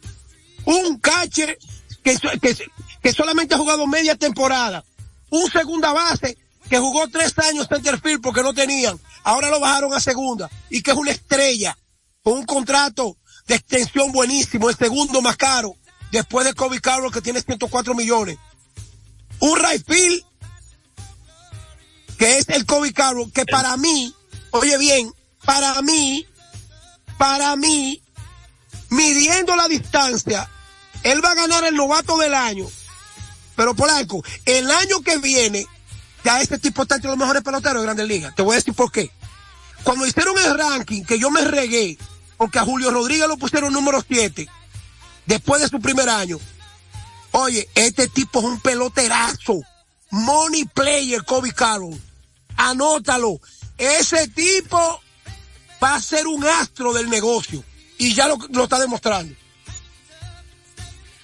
Un 0.65 0.99
catcher 1.01 1.59
que, 2.03 2.17
que, 2.41 2.57
que 3.03 3.13
solamente 3.13 3.55
ha 3.55 3.59
jugado 3.59 3.87
media 3.87 4.17
temporada. 4.17 4.83
Un 5.29 5.51
segunda 5.51 5.93
base 5.93 6.39
que 6.71 6.79
jugó 6.79 7.07
tres 7.09 7.39
años 7.41 7.69
centerfield 7.69 8.23
porque 8.23 8.43
no 8.43 8.55
tenían. 8.55 8.99
Ahora 9.23 9.51
lo 9.51 9.61
bajaron 9.61 9.93
a 9.93 10.01
segunda. 10.01 10.49
Y 10.71 10.81
que 10.81 10.93
es 10.93 10.97
una 10.97 11.11
estrella 11.11 11.77
con 12.23 12.39
un 12.39 12.47
contrato 12.47 13.19
de 13.47 13.57
extensión 13.57 14.13
buenísimo, 14.13 14.71
el 14.71 14.77
segundo 14.79 15.21
más 15.21 15.37
caro, 15.37 15.75
después 16.11 16.47
de 16.47 16.55
Kobe 16.55 16.81
Carroll 16.81 17.13
que 17.13 17.21
tiene 17.21 17.43
104 17.43 17.95
millones. 17.95 18.39
Un 19.41 19.59
right 19.59 19.87
field 19.87 20.25
que 22.17 22.39
es 22.39 22.49
el 22.49 22.65
Kobe 22.65 22.95
Carroll, 22.95 23.31
que 23.31 23.45
para 23.45 23.77
mí, 23.77 24.15
oye 24.53 24.79
bien, 24.79 25.13
para 25.45 25.83
mí, 25.83 26.27
para 27.21 27.55
mí, 27.55 28.03
midiendo 28.89 29.55
la 29.55 29.69
distancia, 29.69 30.49
él 31.03 31.23
va 31.23 31.33
a 31.33 31.35
ganar 31.35 31.65
el 31.65 31.75
novato 31.75 32.17
del 32.17 32.33
año. 32.33 32.67
Pero 33.57 33.75
Polanco, 33.75 34.25
el 34.47 34.71
año 34.71 35.03
que 35.03 35.19
viene, 35.19 35.67
ya 36.25 36.41
este 36.41 36.59
tipo 36.59 36.81
está 36.81 36.95
entre 36.95 37.11
los 37.11 37.19
mejores 37.19 37.43
peloteros 37.43 37.83
de 37.83 37.83
Grandes 37.83 38.09
Ligas. 38.09 38.35
Te 38.35 38.41
voy 38.41 38.55
a 38.55 38.57
decir 38.57 38.73
por 38.73 38.91
qué. 38.91 39.11
Cuando 39.85 40.07
hicieron 40.07 40.35
el 40.39 40.57
ranking, 40.57 41.05
que 41.05 41.19
yo 41.19 41.31
me 41.31 41.43
regué, 41.43 41.99
porque 42.39 42.59
a 42.59 42.65
Julio 42.65 42.91
Rodríguez 42.91 43.29
lo 43.29 43.37
pusieron 43.37 43.71
número 43.71 44.03
7, 44.09 44.49
después 45.27 45.61
de 45.61 45.69
su 45.69 45.79
primer 45.79 46.09
año. 46.09 46.39
Oye, 47.33 47.69
este 47.75 48.09
tipo 48.09 48.39
es 48.39 48.47
un 48.47 48.61
peloterazo. 48.61 49.61
Money 50.11 50.65
player, 50.65 51.23
Kobe 51.23 51.53
Carroll. 51.53 52.01
Anótalo. 52.57 53.43
Ese 53.77 54.27
tipo 54.29 55.03
va 55.83 55.95
a 55.97 56.01
ser 56.01 56.27
un 56.27 56.45
astro 56.47 56.93
del 56.93 57.09
negocio. 57.11 57.63
Y 57.99 58.15
ya 58.15 58.29
lo, 58.29 58.39
lo 58.53 58.65
está 58.65 58.79
demostrando. 58.79 59.35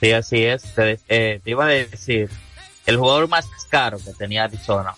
Sí, 0.01 0.13
así 0.13 0.43
es. 0.45 0.63
Te, 0.75 1.01
eh, 1.09 1.41
te 1.43 1.51
iba 1.51 1.65
a 1.65 1.69
decir, 1.69 2.31
el 2.85 2.97
jugador 2.99 3.29
más 3.29 3.47
caro 3.71 3.99
que 3.99 4.13
tenía 4.13 4.45
Arizona 4.45 4.95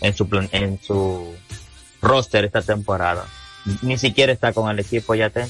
en 0.00 0.16
su 0.16 0.28
plan- 0.28 0.48
en 0.52 0.80
su 0.82 1.34
roster 2.02 2.44
esta 2.44 2.62
temporada, 2.62 3.26
ni 3.82 3.98
siquiera 3.98 4.32
está 4.32 4.52
con 4.52 4.70
el 4.70 4.78
equipo 4.78 5.14
ya 5.14 5.30
ten. 5.30 5.48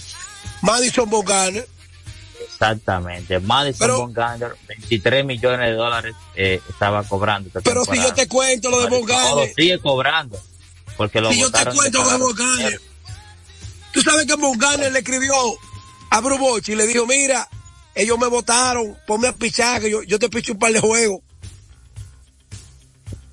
Madison 0.62 1.08
Bumgarner. 1.10 1.68
Exactamente. 2.44 3.38
Madison 3.40 3.78
Pero- 3.86 3.98
Bumgarner, 4.06 4.56
23 4.68 5.24
millones 5.24 5.70
de 5.70 5.72
dólares 5.74 6.14
eh, 6.34 6.60
estaba 6.68 7.02
cobrando. 7.04 7.48
esta 7.48 7.60
Pero 7.60 7.84
si 7.84 7.96
yo 7.96 8.12
te 8.14 8.28
cuento 8.28 8.70
lo 8.70 8.80
de 8.82 8.88
Bumgarner. 8.88 9.52
sigue 9.54 9.78
cobrando. 9.80 10.40
Porque 10.96 11.20
lo 11.20 11.30
Si 11.32 11.40
yo 11.40 11.50
te 11.50 11.64
cuento 11.66 12.02
lo 12.04 12.10
de 12.10 12.18
Bumgarner. 12.18 12.80
Tú 13.92 14.00
sabes 14.02 14.26
que 14.26 14.34
Bumgarner 14.34 14.92
le 14.92 15.00
escribió 15.00 15.34
a 16.10 16.20
Brubochi 16.20 16.72
y 16.72 16.76
le 16.76 16.86
dijo, 16.86 17.06
mira, 17.06 17.48
ellos 17.94 18.18
me 18.18 18.26
votaron, 18.28 18.96
ponme 19.06 19.28
a 19.28 19.32
pichar, 19.32 19.80
que 19.80 19.90
yo, 19.90 20.02
yo 20.02 20.18
te 20.18 20.28
picho 20.28 20.52
un 20.52 20.58
par 20.58 20.72
de 20.72 20.80
juegos. 20.80 21.20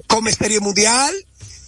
Come 0.08 0.32
Serie 0.32 0.60
Mundial, 0.60 1.14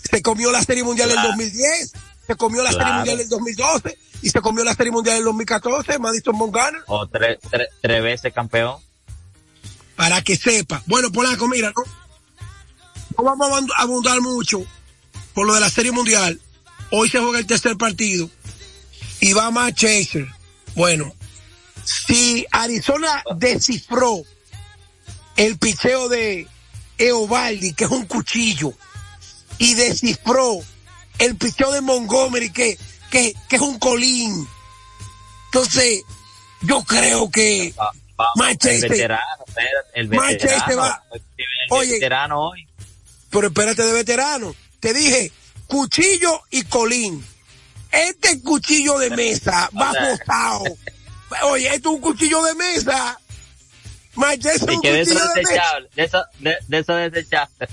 se 0.09 0.21
comió 0.21 0.51
la 0.51 0.63
Serie 0.63 0.83
Mundial 0.83 1.09
Claro. 1.11 1.29
del 1.29 1.37
2010, 1.37 1.93
se 2.25 2.35
comió 2.35 2.63
la 2.63 2.71
Serie. 2.71 2.93
Mundial 2.93 3.17
del 3.17 3.29
2012 3.29 3.97
y 4.21 4.29
se 4.29 4.41
comió 4.41 4.63
la 4.63 4.73
Serie 4.73 4.91
Mundial 4.91 5.17
del 5.17 5.25
2014, 5.25 5.99
Madison 5.99 6.37
Bumgarner, 6.37 6.81
O 6.87 7.07
tres, 7.07 7.37
tres, 7.49 7.67
tres 7.81 8.03
veces 8.03 8.33
campeón. 8.33 8.77
para 9.95 10.21
que 10.23 10.35
sepa. 10.37 10.81
Bueno, 10.85 11.11
Polanco, 11.11 11.47
mira, 11.47 11.71
no, 11.75 11.83
no 13.17 13.23
vamos 13.23 13.47
a 13.49 13.51
abund- 13.61 13.73
abundar 13.77 14.21
mucho 14.21 14.63
por 15.33 15.45
lo 15.45 15.53
de 15.53 15.59
la 15.59 15.69
Serie 15.69 15.91
Mundial. 15.91 16.39
Hoy 16.91 17.09
se 17.09 17.19
juega 17.19 17.37
el 17.39 17.45
tercer 17.45 17.77
partido 17.77 18.29
y 19.19 19.33
va 19.33 19.51
más 19.51 19.73
Chaser. 19.73 20.27
Bueno, 20.75 21.13
si 21.83 22.45
Arizona 22.51 23.23
descifró 23.35 24.23
el 25.35 25.57
picheo 25.57 26.09
de 26.09 26.47
Eovaldi, 26.97 27.73
que 27.73 27.85
es 27.85 27.89
un 27.91 28.05
cuchillo, 28.05 28.73
y 29.57 29.73
descifró 29.73 30.59
el 31.17 31.35
picheo 31.35 31.71
de 31.71 31.81
Montgomery, 31.81 32.49
que, 32.51 32.77
que, 33.09 33.33
que 33.49 33.55
es 33.55 33.61
un 33.61 33.77
colín. 33.79 34.47
Entonces, 35.45 36.01
yo 36.61 36.83
creo 36.83 37.29
que 37.31 37.73
Va- 37.79 37.91
vamos, 38.15 38.31
Manchester. 38.35 38.83
el 38.85 38.89
veterano, 38.89 39.45
el 39.95 40.09
Manchester 40.09 40.49
veterano. 40.59 40.81
va. 40.81 41.03
el 41.13 41.21
Oye. 41.71 41.91
veterano 41.93 42.41
hoy. 42.49 42.67
pero 43.29 43.47
espérate 43.47 43.83
de 43.83 43.93
veterano. 43.93 44.55
Te 44.79 44.93
dije, 44.93 45.31
cuchillo 45.67 46.41
y 46.51 46.63
colín. 46.63 47.25
Este 47.91 48.41
cuchillo 48.41 48.97
de 48.99 49.09
mesa 49.11 49.69
va 49.79 49.91
botado. 49.93 50.63
Oye, 51.43 51.67
esto 51.75 51.89
es 51.89 51.95
un 51.95 52.01
cuchillo 52.01 52.43
de 52.43 52.55
mesa. 52.55 53.19
Manchester 54.15 54.69
es 54.69 54.75
un 54.75 54.81
que 54.81 54.91
de 54.93 55.01
eso 55.01 55.13
cuchillo 55.13 55.33
de 55.33 55.41
mesa. 55.43 55.63
de 55.95 56.03
eso, 56.03 56.25
de, 56.39 56.57
de 56.67 56.77
eso 56.79 56.93
desechable. 56.95 57.67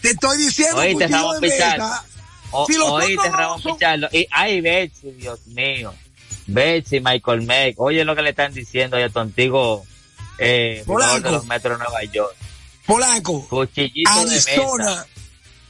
Te 0.00 0.10
estoy 0.10 0.36
diciendo 0.38 0.76
Oíste, 0.78 0.94
cuchillo 1.04 1.16
Ramón 1.16 1.40
de 1.40 1.50
Pichar. 1.50 1.78
mesa. 1.78 2.04
O, 2.50 2.66
Si 2.66 2.74
los 2.74 2.88
oíste, 2.90 3.28
Ramón 3.30 3.62
son- 3.62 3.74
Pichardo. 3.76 4.08
Y, 4.12 4.26
ay, 4.30 4.60
Betsy, 4.60 5.10
Dios 5.12 5.46
mío. 5.46 5.94
Betsy, 6.46 7.00
Michael 7.00 7.42
Meck. 7.42 7.80
Oye 7.80 8.04
lo 8.04 8.14
que 8.14 8.22
le 8.22 8.30
están 8.30 8.52
diciendo 8.52 8.96
a 8.96 9.08
tu 9.08 9.18
antiguo, 9.18 9.84
eh, 10.38 10.82
Polanco. 10.86 11.28
de 11.28 11.30
los 11.32 11.46
Metros 11.46 11.78
de 11.78 11.84
Nueva 11.84 12.04
York. 12.04 12.36
Polanco, 12.86 13.48
Cuchillito 13.48 14.10
de 14.14 14.20
Arizona, 14.36 14.84
mesa. 14.90 15.06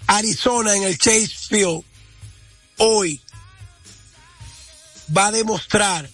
Arizona 0.09 0.77
en 0.77 0.83
el 0.83 0.99
Chase 0.99 1.29
Field 1.49 1.83
hoy 2.79 3.21
va 5.17 5.27
a 5.27 5.33
demostrar 5.33 6.09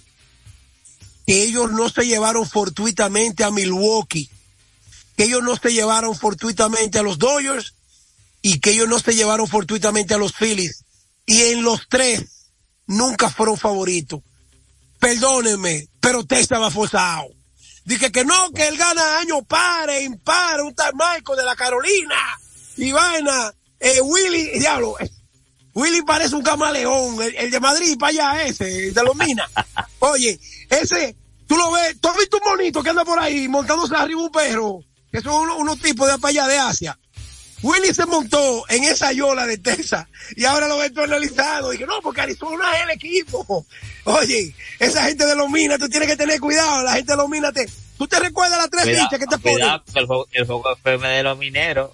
que 1.27 1.43
ellos 1.43 1.71
no 1.71 1.89
se 1.89 2.07
llevaron 2.07 2.49
fortuitamente 2.49 3.45
a 3.45 3.51
Milwaukee, 3.51 4.31
que 5.17 5.25
ellos 5.25 5.43
no 5.43 5.57
se 5.57 5.73
llevaron 5.73 6.17
fortuitamente 6.17 6.99
a 6.99 7.03
los 7.03 7.19
Dodgers 7.19 7.75
y 8.43 8.59
que 8.61 8.71
ellos 8.71 8.89
no 8.89 8.99
se 8.99 9.15
llevaron 9.15 9.47
fortuitamente 9.47 10.15
a 10.15 10.19
los 10.19 10.33
Phillies. 10.33 10.85
Y 11.27 11.43
en 11.43 11.63
los 11.63 11.87
tres 11.89 12.49
nunca 12.87 13.31
fueron 13.31 13.57
favoritos. 13.57 14.21
Perdónenme, 14.99 15.89
pero 16.01 16.25
Texas 16.25 16.61
va 16.61 16.71
forzado. 16.71 17.29
Dije 17.85 18.13
que 18.13 18.25
no, 18.25 18.51
que 18.53 18.69
él 18.69 18.77
gana 18.77 19.19
año 19.19 19.43
pare, 19.43 20.03
impare, 20.03 20.63
un 20.63 20.75
tal 20.75 20.93
Michael 20.95 21.39
de 21.39 21.45
la 21.45 21.57
Carolina. 21.57 22.17
Y 22.77 22.93
vaina, 22.93 23.55
eh, 23.79 24.01
Willy, 24.01 24.59
diablo, 24.59 24.97
Willy 25.75 26.03
parece 26.03 26.35
un 26.35 26.43
camaleón, 26.43 27.21
el, 27.23 27.35
el 27.37 27.51
de 27.51 27.61
Madrid 27.61 27.97
para 27.99 28.11
allá 28.11 28.45
ese, 28.45 28.89
el 28.89 28.95
de 28.95 29.03
los 29.03 29.17
minas. 29.17 29.51
Oye, 30.01 30.39
ese, 30.69 31.17
tú 31.47 31.57
lo 31.57 31.71
ves, 31.73 32.01
tú 32.01 32.09
has 32.09 32.17
visto 32.17 32.39
un 32.43 32.51
monito 32.51 32.83
que 32.83 32.91
anda 32.91 33.05
por 33.05 33.19
ahí 33.19 33.49
montándose 33.49 33.95
arriba 33.95 34.23
un 34.23 34.31
perro, 34.31 34.81
que 35.13 35.21
son 35.21 35.35
unos, 35.43 35.59
unos 35.59 35.81
tipos 35.81 36.09
de 36.09 36.19
para 36.19 36.31
allá 36.31 36.47
de 36.49 36.59
Asia. 36.59 36.99
Willy 37.63 37.93
se 37.93 38.07
montó 38.07 38.65
en 38.69 38.85
esa 38.85 39.13
yola 39.13 39.47
de 39.47 39.59
Texas 39.59 40.07
y 40.35 40.45
ahora 40.45 40.67
lo 40.67 40.79
ve 40.79 40.91
todo 40.91 41.05
analizado. 41.05 41.71
Dije, 41.71 41.87
no, 41.87 42.01
porque 42.03 42.23
Arizona 42.23 42.75
es 42.77 42.85
el 42.85 42.91
equipo. 42.91 43.67
Oye, 44.05 44.55
esa 44.79 45.05
gente 45.05 45.27
de 45.27 45.37
los 45.37 45.51
minas, 45.51 45.79
tú 45.79 45.89
tienes 45.89 46.09
que 46.09 46.17
tener 46.17 46.41
cuidado, 46.41 46.83
la 46.83 46.95
gente 46.95 47.13
de 47.13 47.19
los 47.19 47.29
minas 47.29 47.53
te... 47.53 47.69
¿Tú 47.99 48.09
te 48.09 48.19
recuerdas 48.19 48.59
las 48.59 48.71
tres 48.71 48.99
fichas 48.99 49.19
que 49.19 49.27
te 49.27 49.37
ponen? 49.37 49.69
el 49.95 50.07
juego, 50.07 50.27
el 50.33 50.47
juego 50.47 50.73
FM 50.73 51.07
de 51.07 51.23
los 51.23 51.37
mineros. 51.37 51.91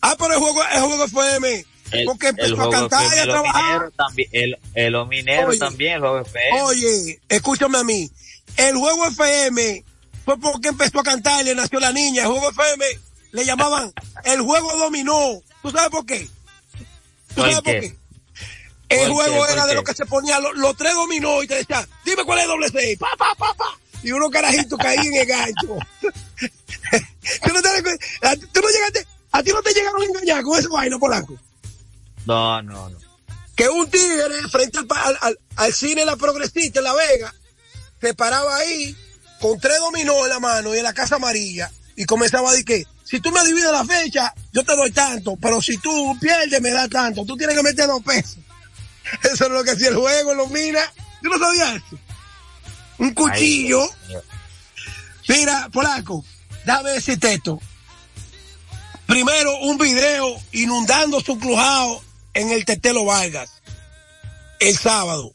Ah, 0.00 0.16
pero 0.18 0.34
el 0.34 0.40
juego, 0.40 0.60
el 0.64 0.80
juego 0.80 1.04
FM 1.04 1.64
El, 1.90 2.06
porque 2.06 2.28
el 2.28 2.38
empezó 2.38 2.62
a 2.62 2.70
cantar 2.70 3.16
y 3.16 3.18
a 3.18 3.24
trabajar. 3.24 3.90
también, 3.96 4.28
el, 4.32 4.58
el, 4.74 4.94
Oye, 4.94 5.58
también, 5.58 5.94
el 5.94 6.00
juego 6.00 6.20
FM. 6.20 6.62
Oye, 6.62 7.20
escúchame 7.28 7.78
a 7.78 7.84
mí. 7.84 8.10
El 8.56 8.76
juego 8.76 9.06
FM 9.06 9.84
fue 10.24 10.38
porque 10.38 10.68
empezó 10.68 11.00
a 11.00 11.02
cantar 11.02 11.42
y 11.42 11.44
le 11.44 11.54
nació 11.54 11.80
la 11.80 11.92
niña. 11.92 12.22
El 12.22 12.28
juego 12.28 12.50
FM 12.50 12.84
le 13.32 13.44
llamaban 13.44 13.92
el 14.24 14.40
juego 14.40 14.76
dominó. 14.76 15.42
¿Tú 15.62 15.70
sabes 15.70 15.90
por 15.90 16.06
qué? 16.06 16.28
¿Tú 17.28 17.34
¿Por 17.36 17.44
sabes 17.44 17.56
por 17.56 17.64
qué? 17.64 17.80
qué? 17.80 17.96
El 18.88 19.12
juego 19.12 19.38
¿Por 19.38 19.50
era 19.50 19.66
de 19.66 19.74
lo 19.74 19.82
que 19.82 19.94
se 19.94 20.06
ponía 20.06 20.38
los, 20.40 20.54
los 20.56 20.76
tres 20.76 20.94
dominó 20.94 21.42
y 21.42 21.46
te 21.46 21.56
decía, 21.56 21.86
dime 22.04 22.24
cuál 22.24 22.40
es 22.40 22.46
doble 22.46 22.68
seis. 22.70 22.98
Pa, 22.98 23.08
pa, 23.18 23.34
pa, 23.34 23.54
pa. 23.54 23.78
Y 24.02 24.12
unos 24.12 24.30
carajitos 24.30 24.78
caían 24.78 25.06
en 25.06 25.14
el 25.16 25.26
gancho. 25.26 25.78
¿Tú, 26.02 27.52
no 27.52 27.62
te, 27.62 27.98
tú 28.52 28.60
no 28.60 28.68
llegaste, 28.68 29.06
a 29.32 29.42
ti 29.42 29.50
no 29.50 29.62
te 29.62 29.72
llegaron 29.72 30.02
a 30.02 30.04
engañar 30.04 30.42
con 30.42 30.58
ese 30.58 30.68
vaina, 30.68 30.98
Polanco. 30.98 31.34
No, 32.26 32.62
no, 32.62 32.88
no. 32.90 32.98
que 33.56 33.68
un 33.68 33.88
tigre 33.90 34.48
frente 34.50 34.78
al, 34.78 35.18
al, 35.20 35.38
al- 35.56 35.72
cine 35.72 36.04
La 36.04 36.16
Progresista 36.16 36.80
en 36.80 36.84
La 36.84 36.94
Vega 36.94 37.34
se 38.00 38.14
paraba 38.14 38.56
ahí 38.56 38.96
con 39.40 39.58
tres 39.60 39.78
dominó 39.78 40.24
en 40.24 40.30
la 40.30 40.40
mano 40.40 40.74
y 40.74 40.78
en 40.78 40.84
la 40.84 40.92
Casa 40.94 41.16
Amarilla 41.16 41.70
y 41.96 42.04
comenzaba 42.04 42.48
a 42.48 42.52
decir 42.52 42.64
que 42.64 42.84
si 43.04 43.20
tú 43.20 43.30
me 43.30 43.44
divides 43.44 43.70
la 43.70 43.84
fecha, 43.84 44.32
yo 44.52 44.64
te 44.64 44.74
doy 44.74 44.90
tanto, 44.90 45.36
pero 45.36 45.60
si 45.60 45.76
tú 45.76 46.16
pierdes, 46.20 46.60
me 46.62 46.70
da 46.70 46.88
tanto. 46.88 47.24
Tú 47.26 47.36
tienes 47.36 47.54
que 47.54 47.62
meter 47.62 47.86
dos 47.86 48.02
pesos. 48.02 48.38
Eso 49.22 49.44
es 49.44 49.50
lo 49.50 49.62
que 49.62 49.72
hacía 49.72 49.88
el 49.88 49.96
juego 49.96 50.32
en 50.32 50.38
los 50.38 50.50
minas. 50.50 50.88
¿Tú 51.22 51.28
no 51.28 51.38
sabías 51.38 51.74
eso? 51.76 51.98
Un 52.98 53.12
cuchillo. 53.12 53.82
Ay. 54.08 54.16
Mira, 55.28 55.68
Polaco, 55.70 56.24
déjame 56.64 56.90
decirte 56.92 57.34
esto. 57.34 57.60
Primero, 59.06 59.58
un 59.60 59.76
video 59.78 60.40
inundando 60.52 61.20
su 61.20 61.38
crujado 61.38 62.02
en 62.34 62.50
el 62.50 62.64
Tetelo 62.64 63.04
Vargas. 63.04 63.62
El 64.60 64.76
sábado. 64.76 65.32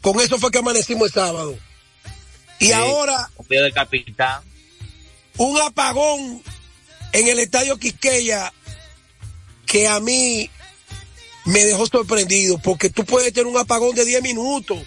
Con 0.00 0.20
eso 0.20 0.38
fue 0.38 0.50
que 0.50 0.58
amanecimos 0.58 1.08
el 1.08 1.14
sábado. 1.14 1.58
Y 2.58 2.66
Sí. 2.66 2.72
ahora, 2.72 3.30
Un 3.36 3.46
capitán. 3.74 4.42
apagón 5.64 6.42
en 7.12 7.28
el 7.28 7.38
estadio 7.38 7.78
Quisqueya 7.78 8.52
que 9.66 9.88
a 9.88 10.00
mí 10.00 10.50
me 11.44 11.64
dejó 11.64 11.86
sorprendido 11.86 12.58
porque 12.58 12.88
tú 12.90 13.04
puedes 13.04 13.32
tener 13.32 13.46
un 13.46 13.58
apagón 13.58 13.94
de 13.94 14.04
10 14.04 14.22
minutos 14.22 14.78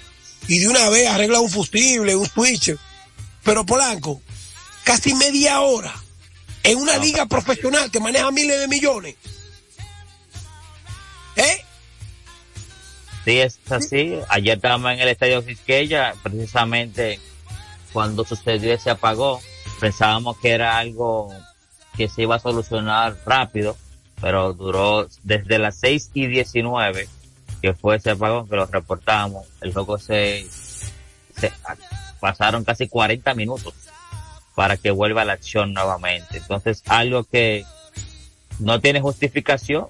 y 0.48 0.60
de 0.60 0.68
una 0.68 0.90
vez 0.90 1.08
arregla 1.08 1.40
un 1.42 1.50
fusible, 1.50 2.16
un 2.16 2.28
switch. 2.28 2.76
Pero 3.44 3.66
Polanco, 3.66 4.22
casi 4.84 5.14
media 5.14 5.62
hora 5.62 5.94
en 6.64 6.78
una 6.78 6.98
No, 6.98 7.04
liga 7.04 7.26
profesional 7.26 7.92
que 7.92 8.00
maneja 8.00 8.32
miles 8.32 8.60
de 8.60 8.68
millones. 8.68 9.16
¿Eh? 11.40 11.66
Sí, 13.26 13.40
es 13.40 13.60
así. 13.70 14.20
Ayer 14.30 14.58
estábamos 14.58 14.92
en 14.92 15.00
el 15.00 15.08
estadio 15.08 15.46
Quisqueya, 15.46 16.14
precisamente 16.24 17.20
cuando 17.94 18.26
sucedió 18.26 18.74
ese 18.74 18.90
apagón. 18.90 19.40
Pensábamos 19.80 20.38
que 20.40 20.52
era 20.52 20.78
algo 20.78 21.34
que 21.96 22.10
se 22.10 22.24
iba 22.24 22.36
a 22.36 22.40
solucionar 22.40 23.18
rápido, 23.26 23.78
pero 24.22 24.54
duró 24.54 25.08
desde 25.24 25.60
las 25.60 25.78
6 25.80 26.12
y 26.14 26.28
19, 26.28 27.08
que 27.62 27.74
fue 27.74 27.98
ese 27.98 28.12
apagón 28.12 28.48
que 28.48 28.56
lo 28.56 28.66
reportamos. 28.66 29.46
El 29.62 29.74
juego 29.74 29.98
se, 29.98 30.48
se 31.38 31.52
pasaron 32.20 32.64
casi 32.64 32.88
40 32.88 33.34
minutos 33.34 33.74
para 34.56 34.76
que 34.76 34.92
vuelva 34.92 35.22
a 35.22 35.26
la 35.26 35.34
acción 35.34 35.74
nuevamente. 35.74 36.38
Entonces, 36.38 36.84
algo 36.88 37.24
que 37.24 37.66
no 38.60 38.82
tiene 38.82 39.00
justificación, 39.00 39.88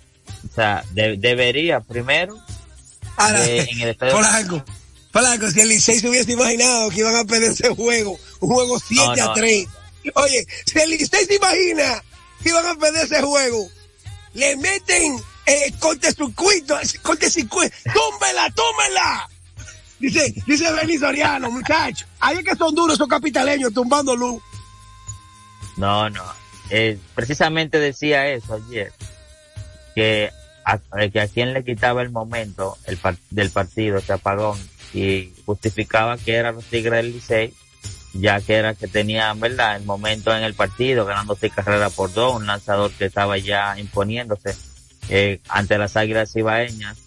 o 0.48 0.54
sea, 0.54 0.84
de- 0.92 1.18
debería 1.18 1.80
primero 1.82 2.38
Ahora, 3.18 3.40
de- 3.42 3.60
en 3.62 3.82
el 3.82 3.90
estadio 3.90 4.14
Polanco, 4.14 4.64
Polanco, 5.12 5.50
si 5.52 5.60
el 5.62 5.70
Licey 5.70 6.00
se 6.00 6.08
hubiese 6.10 6.32
imaginado 6.34 6.90
que 6.90 7.00
iban 7.00 7.16
a 7.16 7.24
perder 7.26 7.52
ese 7.52 7.70
juego, 7.76 8.20
un 8.40 8.50
juego 8.54 8.80
7 8.80 9.04
No, 9.22 9.26
no. 9.26 9.32
a 9.32 9.34
3. 9.34 9.68
Oye, 10.16 10.48
si 10.66 10.80
el 10.80 10.90
Licey 10.92 11.26
se 11.26 11.36
imagina 11.36 12.04
que 12.44 12.50
iban 12.50 12.66
a 12.66 12.76
perder 12.76 13.06
ese 13.06 13.22
juego, 13.22 13.68
le 14.34 14.56
meten 14.58 15.18
eh, 15.46 15.74
corte 15.80 16.12
circuito, 16.14 16.78
corte 17.02 17.30
circuito, 17.30 17.76
tómela, 17.94 18.50
tómela. 18.56 19.28
Dice, 20.00 20.34
dice 20.46 20.72
Benny 20.72 20.98
Soriano, 20.98 21.50
muchacho, 21.52 22.06
ahí 22.22 22.38
es 22.38 22.46
que 22.46 22.56
son 22.56 22.74
duros 22.76 22.96
esos 22.96 23.08
capitaleños 23.08 23.74
tumbando 23.74 24.16
luz. 24.16 24.42
No, 25.78 26.10
no. 26.10 26.24
Eh, 26.70 26.98
precisamente 27.16 27.80
decía 27.80 28.28
eso 28.28 28.54
ayer, 28.54 28.94
que 30.00 30.32
a, 30.64 30.80
eh, 30.98 31.12
quien 31.34 31.54
le 31.54 31.66
quitaba 31.66 32.02
el 32.02 32.10
momento 32.10 32.78
del 33.32 33.50
partido, 33.50 33.98
ese 33.98 34.14
apagón, 34.14 34.58
y 34.94 35.34
justificaba 35.46 36.18
que 36.18 36.36
eran 36.36 36.56
los 36.56 36.64
Tigres 36.64 37.04
del 37.04 37.12
Licey, 37.12 37.54
ya 38.14 38.40
que 38.40 38.54
era 38.54 38.76
que 38.76 38.88
tenían, 38.88 39.42
¿verdad?, 39.42 39.76
el 39.76 39.84
momento 39.84 40.34
en 40.34 40.44
el 40.44 40.54
partido, 40.54 41.04
ganando 41.04 41.36
seis 41.36 41.52
carreras 41.54 41.92
por 41.92 42.14
dos, 42.14 42.38
un 42.38 42.48
lanzador 42.48 42.92
que 42.92 43.06
estaba 43.06 43.38
ya 43.38 43.78
imponiéndose 43.78 44.56
eh, 45.10 45.42
ante 45.50 45.78
las 45.78 45.98
Águilas 45.98 46.34
Ibaeñas, 46.34 46.98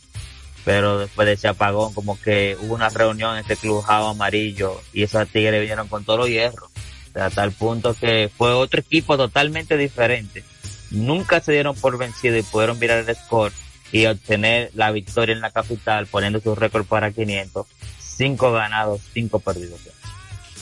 pero 0.67 0.99
después 0.99 1.25
de 1.25 1.33
ese 1.33 1.49
apagón, 1.49 1.95
como 1.95 2.21
que 2.21 2.59
hubo 2.61 2.75
una 2.75 2.91
reunión 2.91 3.39
en 3.39 3.45
ese 3.45 3.57
club 3.57 3.83
Jao 3.83 4.11
amarillo, 4.11 4.83
y 4.93 5.05
esos 5.05 5.27
Tigres 5.29 5.61
vinieron 5.61 5.89
con 5.89 6.05
todo 6.05 6.19
los 6.19 6.29
hierro. 6.29 6.67
O 6.67 7.13
sea, 7.15 7.27
a 7.27 7.31
tal 7.31 7.53
punto 7.53 7.95
que 7.95 8.31
fue 8.37 8.53
otro 8.53 8.81
equipo 8.81 9.17
totalmente 9.17 9.79
diferente. 9.79 10.45
Nunca 10.93 11.41
se 11.41 11.53
dieron 11.53 11.75
por 11.75 11.97
vencido 11.97 12.37
y 12.37 12.43
pudieron 12.43 12.79
virar 12.79 13.09
el 13.09 13.17
score 13.17 13.53
y 13.93 14.07
obtener 14.07 14.71
la 14.75 14.91
victoria 14.91 15.35
en 15.35 15.41
la 15.41 15.51
capital, 15.51 16.07
poniendo 16.07 16.41
su 16.41 16.55
récord 16.55 16.85
para 16.85 17.11
500. 17.11 17.67
Cinco 17.99 18.53
ganados, 18.53 19.01
cinco 19.13 19.41
perdidos. 19.41 19.81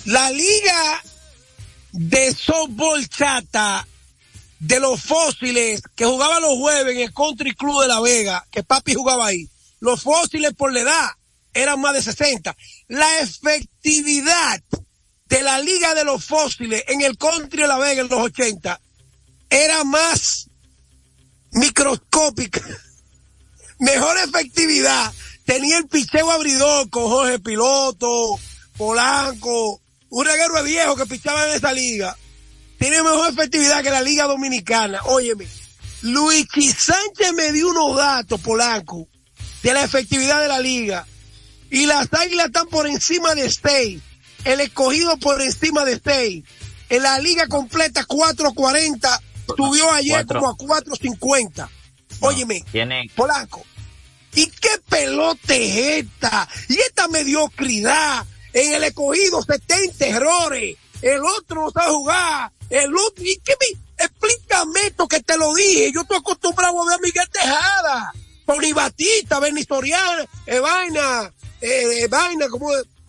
La 0.04 0.30
liga 0.30 1.02
de 1.92 2.32
softball 2.32 3.08
chata 3.08 3.86
de 4.60 4.78
los 4.78 5.02
fósiles 5.02 5.82
que 5.96 6.04
jugaba 6.04 6.38
los 6.38 6.56
jueves 6.56 6.94
en 6.94 7.02
el 7.02 7.12
Country 7.12 7.54
Club 7.54 7.82
de 7.82 7.88
La 7.88 8.00
Vega, 8.00 8.46
que 8.50 8.62
papi 8.62 8.94
jugaba 8.94 9.26
ahí. 9.26 9.48
Los 9.80 10.02
fósiles 10.02 10.52
por 10.54 10.72
la 10.72 10.80
edad 10.80 11.08
eran 11.52 11.80
más 11.80 11.94
de 11.94 12.02
60. 12.02 12.56
La 12.88 13.20
efectividad 13.20 14.62
de 15.26 15.42
la 15.42 15.58
liga 15.60 15.94
de 15.94 16.04
los 16.04 16.24
fósiles 16.24 16.84
en 16.88 17.00
el 17.02 17.16
Country 17.16 17.62
de 17.62 17.68
La 17.68 17.78
Vega 17.78 18.02
en 18.02 18.08
los 18.08 18.20
80 18.20 18.80
era 19.50 19.84
más 19.84 20.48
microscópica. 21.52 22.62
Mejor 23.78 24.16
efectividad. 24.18 25.12
Tenía 25.44 25.78
el 25.78 25.88
picheo 25.88 26.30
abridor 26.30 26.88
con 26.90 27.08
Jorge 27.08 27.40
Piloto, 27.40 28.38
Polanco, 28.76 29.82
un 30.08 30.24
reguero 30.24 30.62
viejo 30.62 30.96
que 30.96 31.06
pichaba 31.06 31.48
en 31.48 31.56
esa 31.56 31.72
liga. 31.72 32.16
Tiene 32.78 33.02
mejor 33.02 33.30
efectividad 33.30 33.82
que 33.82 33.90
la 33.90 34.00
liga 34.00 34.24
dominicana. 34.24 35.00
Óyeme, 35.04 35.46
Luigi 36.02 36.72
Sánchez 36.72 37.32
me 37.34 37.52
dio 37.52 37.68
unos 37.68 37.96
datos, 37.96 38.40
Polanco, 38.40 39.08
de 39.62 39.74
la 39.74 39.84
efectividad 39.84 40.40
de 40.40 40.48
la 40.48 40.60
liga. 40.60 41.06
Y 41.70 41.86
las 41.86 42.08
águilas 42.12 42.46
están 42.46 42.68
por 42.68 42.86
encima 42.86 43.34
de 43.34 43.46
Stay. 43.46 44.00
El 44.44 44.60
escogido 44.60 45.18
por 45.18 45.42
encima 45.42 45.84
de 45.84 45.94
Stay. 45.94 46.44
En 46.88 47.02
la 47.02 47.18
liga 47.18 47.48
completa 47.48 48.04
440 48.04 49.20
subió 49.56 49.90
ayer 49.92 50.26
Cuatro. 50.26 50.40
como 50.40 50.50
a 50.50 50.56
450. 50.56 51.70
Óyeme, 52.20 52.64
Tienen, 52.70 53.08
Polanco. 53.14 53.64
¿Y 54.34 54.46
qué 54.46 54.70
pelota 54.88 55.54
es 55.54 56.04
esta? 56.04 56.48
Y 56.68 56.78
esta 56.78 57.08
mediocridad. 57.08 58.26
En 58.52 58.74
el 58.74 58.84
escogido 58.84 59.42
70 59.42 60.06
errores. 60.06 60.76
El 61.02 61.24
otro 61.24 61.62
no 61.64 61.70
sabe 61.70 61.92
jugar. 61.92 62.52
El 62.68 62.94
otro, 62.96 63.24
¿y 63.24 63.40
qué 63.44 63.54
me, 63.60 63.80
explícame 64.04 64.86
esto 64.86 65.06
que 65.06 65.20
te 65.20 65.36
lo 65.36 65.54
dije. 65.54 65.92
Yo 65.92 66.02
estoy 66.02 66.18
acostumbrado 66.18 66.80
a 66.80 66.86
ver 66.86 66.94
a 66.94 66.98
Miguel 66.98 67.28
Tejada. 67.30 68.12
Tony 68.46 68.72
Batista, 68.72 69.38
Benny 69.38 69.62
Soriano, 69.62 70.24
eh, 70.46 70.58
Vaina, 70.58 71.32
eh, 71.60 72.08
Vaina, 72.08 72.48
como, 72.48 72.68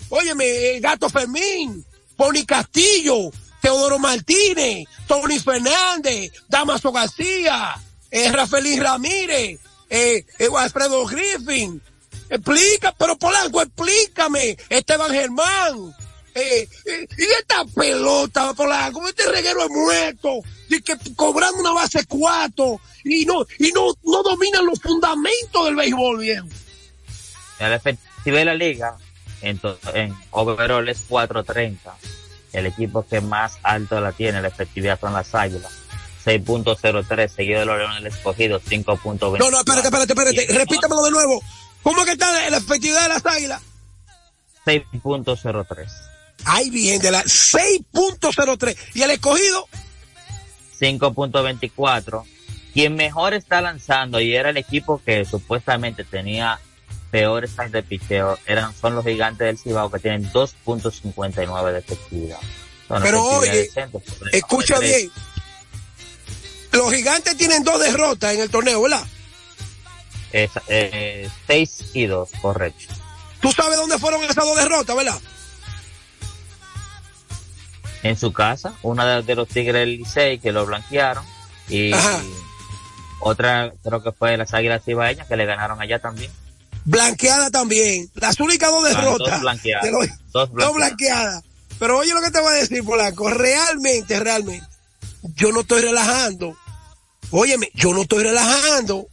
óyeme, 0.09 0.45
eh, 0.45 0.79
Gato 0.79 1.09
Fermín, 1.09 1.83
Pony 2.15 2.45
Castillo, 2.45 3.31
Teodoro 3.61 3.99
Martínez, 3.99 4.87
Tony 5.07 5.39
Fernández, 5.39 6.31
Damaso 6.47 6.91
García, 6.91 7.75
eh, 8.09 8.31
Rafaelín 8.31 8.81
Ramírez, 8.81 9.59
eh, 9.89 10.25
eh, 10.39 10.47
Alfredo 10.57 11.05
Griffin. 11.05 11.81
Explica, 12.29 12.93
pero 12.97 13.17
Polanco, 13.17 13.61
explícame. 13.61 14.57
Esteban 14.69 15.11
Germán. 15.11 15.93
Eh, 16.33 16.67
eh, 16.85 17.07
y 17.17 17.23
esta 17.23 17.65
pelota, 17.65 18.53
Polanco, 18.53 19.05
este 19.07 19.29
reguero 19.29 19.63
es 19.63 19.69
muerto. 19.69 20.39
Y 20.69 20.81
que 20.81 20.95
cobrando 21.15 21.59
una 21.59 21.73
base 21.73 22.05
cuatro. 22.05 22.79
Y 23.03 23.25
no, 23.25 23.45
y 23.59 23.71
no, 23.73 23.93
no 24.03 24.23
dominan 24.23 24.65
los 24.65 24.79
fundamentos 24.79 25.65
del 25.65 25.75
béisbol, 25.75 26.19
viejo. 26.19 26.47
la 27.59 27.75
efectividad 27.75 28.37
de 28.37 28.45
la 28.45 28.55
liga, 28.55 28.97
en, 29.41 29.59
en 29.93 30.15
overall 30.31 30.87
es 30.87 31.01
430. 31.09 31.97
El 32.53 32.65
equipo 32.65 33.05
que 33.07 33.21
más 33.21 33.57
alto 33.63 33.99
la 34.01 34.11
tiene, 34.11 34.41
la 34.41 34.49
efectividad 34.49 34.99
son 34.99 35.13
las 35.13 35.33
águilas. 35.33 35.71
6.03, 36.25 37.27
seguido 37.29 37.61
de 37.61 37.65
los 37.65 37.77
Leones 37.77 38.03
del 38.03 38.13
Escogido, 38.13 38.59
5.20. 38.59 39.39
No, 39.39 39.49
no, 39.49 39.59
espérate, 39.59 39.87
espérate, 39.87 40.13
espérate. 40.13 40.53
Repítamelo 40.53 41.03
de 41.03 41.11
nuevo. 41.11 41.41
¿Cómo 41.81 42.05
que 42.05 42.11
está 42.11 42.49
la 42.49 42.57
efectividad 42.57 43.03
de 43.03 43.09
las 43.09 43.25
águilas? 43.25 43.61
6.03. 44.65 45.87
Ay, 46.45 46.69
bien, 46.69 47.01
de 47.01 47.11
la 47.11 47.23
6.03. 47.23 48.77
¿Y 48.93 49.01
el 49.01 49.11
escogido? 49.11 49.67
5.24. 50.79 52.23
Quien 52.73 52.95
mejor 52.95 53.33
está 53.33 53.61
lanzando 53.61 54.19
y 54.19 54.35
era 54.35 54.49
el 54.49 54.57
equipo 54.57 55.01
que 55.03 55.25
supuestamente 55.25 56.03
tenía 56.03 56.59
peores 57.11 57.55
de 57.69 57.83
picheo 57.83 58.39
eran 58.45 58.73
son 58.73 58.95
los 58.95 59.05
gigantes 59.05 59.45
del 59.45 59.57
Cibao 59.57 59.91
que 59.91 59.99
tienen 59.99 60.31
2.59 60.31 61.71
de 61.71 61.79
efectividad. 61.79 62.39
Son 62.87 63.03
Pero 63.03 63.41
efectividad 63.43 63.89
oye, 63.93 64.37
Escucha 64.37 64.79
bien. 64.79 65.11
Los 66.71 66.91
gigantes 66.91 67.35
tienen 67.37 67.63
dos 67.63 67.79
derrotas 67.79 68.33
en 68.33 68.41
el 68.41 68.49
torneo, 68.49 68.81
¿verdad? 68.81 69.03
Es, 70.31 70.51
eh, 70.67 71.29
6 71.47 71.83
y 71.93 72.05
2, 72.05 72.29
correcto. 72.41 72.93
Tú 73.41 73.51
sabes 73.51 73.77
dónde 73.77 73.99
fueron 73.99 74.23
esas 74.23 74.45
dos 74.45 74.55
derrotas, 74.55 74.95
¿verdad? 74.95 75.19
En 78.03 78.17
su 78.17 78.31
casa, 78.31 78.73
una 78.81 79.05
de, 79.05 79.23
de 79.23 79.35
los 79.35 79.47
Tigres 79.47 79.81
del 79.81 79.97
Licey 79.97 80.39
que 80.39 80.51
lo 80.53 80.65
blanquearon 80.65 81.25
y 81.67 81.91
Ajá. 81.91 82.21
otra 83.19 83.73
creo 83.83 84.01
que 84.01 84.11
fue 84.11 84.37
las 84.37 84.53
Águilas 84.53 84.83
Cibaeñas 84.83 85.27
que 85.27 85.35
le 85.35 85.45
ganaron 85.45 85.81
allá 85.81 85.99
también. 85.99 86.31
Blanqueada 86.85 87.49
también. 87.49 88.09
Las 88.15 88.39
únicas 88.39 88.69
dos 88.71 88.83
derrotas. 88.83 89.31
dos 89.33 89.41
blanqueadas. 89.41 89.83
de 89.83 89.91
los- 89.91 90.07
Dos 90.31 90.49
dos 90.53 90.73
blanqueadas. 90.73 91.43
Pero 91.79 91.97
oye 91.97 92.13
lo 92.13 92.21
que 92.21 92.31
te 92.31 92.39
voy 92.41 92.53
a 92.53 92.57
decir, 92.57 92.83
Polanco. 92.83 93.29
Realmente, 93.29 94.19
realmente. 94.19 94.65
Yo 95.35 95.51
no 95.51 95.61
estoy 95.61 95.81
relajando. 95.81 96.55
Óyeme, 97.31 97.69
yo 97.73 97.93
no 97.93 98.01
estoy 98.03 98.23
relajando. 98.23 99.07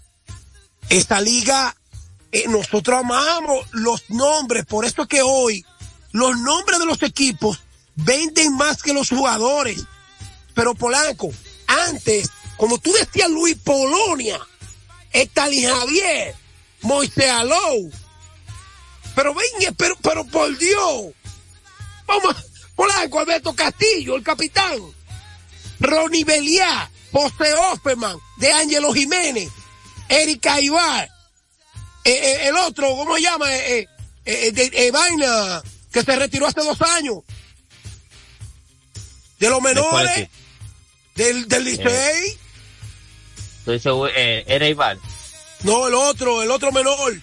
Esta 0.88 1.20
liga, 1.20 1.74
eh, 2.32 2.44
nosotros 2.48 2.98
amamos 3.00 3.66
los 3.72 4.08
nombres. 4.10 4.64
Por 4.66 4.84
eso 4.84 5.02
es 5.02 5.08
que 5.08 5.22
hoy 5.22 5.64
los 6.12 6.38
nombres 6.38 6.78
de 6.78 6.86
los 6.86 7.02
equipos 7.02 7.60
venden 7.96 8.54
más 8.56 8.82
que 8.82 8.92
los 8.94 9.08
jugadores. 9.10 9.82
Pero 10.54 10.74
Polanco, 10.74 11.30
antes, 11.66 12.30
como 12.56 12.78
tú 12.78 12.92
decías 12.92 13.30
Luis 13.30 13.56
Polonia, 13.62 14.38
Estalí 15.12 15.64
Javier, 15.64 16.34
Moisés 16.82 17.30
Alou. 17.30 17.90
Pero 19.14 19.34
venga, 19.34 19.72
pero, 19.76 19.96
pero 20.02 20.24
por 20.24 20.56
Dios. 20.58 21.12
Vamos, 22.06 22.36
Polanco, 22.74 23.20
Alberto 23.20 23.54
Castillo, 23.54 24.16
el 24.16 24.22
capitán. 24.22 24.78
Ronnie 25.80 26.24
Beliá, 26.24 26.90
José 27.12 27.54
Offerman, 27.72 28.16
de 28.38 28.52
Ángelo 28.52 28.92
Jiménez, 28.92 29.48
Erika 30.08 30.60
Ibar, 30.60 31.08
eh, 32.04 32.10
eh, 32.10 32.48
el 32.48 32.56
otro, 32.56 32.88
¿cómo 32.96 33.16
se 33.16 33.22
llama? 33.22 33.54
Eh, 33.54 33.80
eh, 33.80 33.88
eh, 34.24 34.52
de, 34.52 34.70
eh, 34.72 34.90
Vaina, 34.90 35.62
que 35.92 36.02
se 36.02 36.16
retiró 36.16 36.46
hace 36.46 36.60
dos 36.62 36.80
años. 36.82 37.18
De 39.38 39.48
los 39.48 39.62
¿De 39.62 39.74
cuál 39.74 39.74
menores, 39.74 40.28
del, 41.14 41.46
del 41.48 41.64
Licey. 41.64 42.38
Eh, 43.66 44.44
era 44.46 44.68
Ibar. 44.68 44.98
No, 45.62 45.88
el 45.88 45.94
otro, 45.94 46.42
el 46.42 46.50
otro 46.50 46.72
menor. 46.72 47.20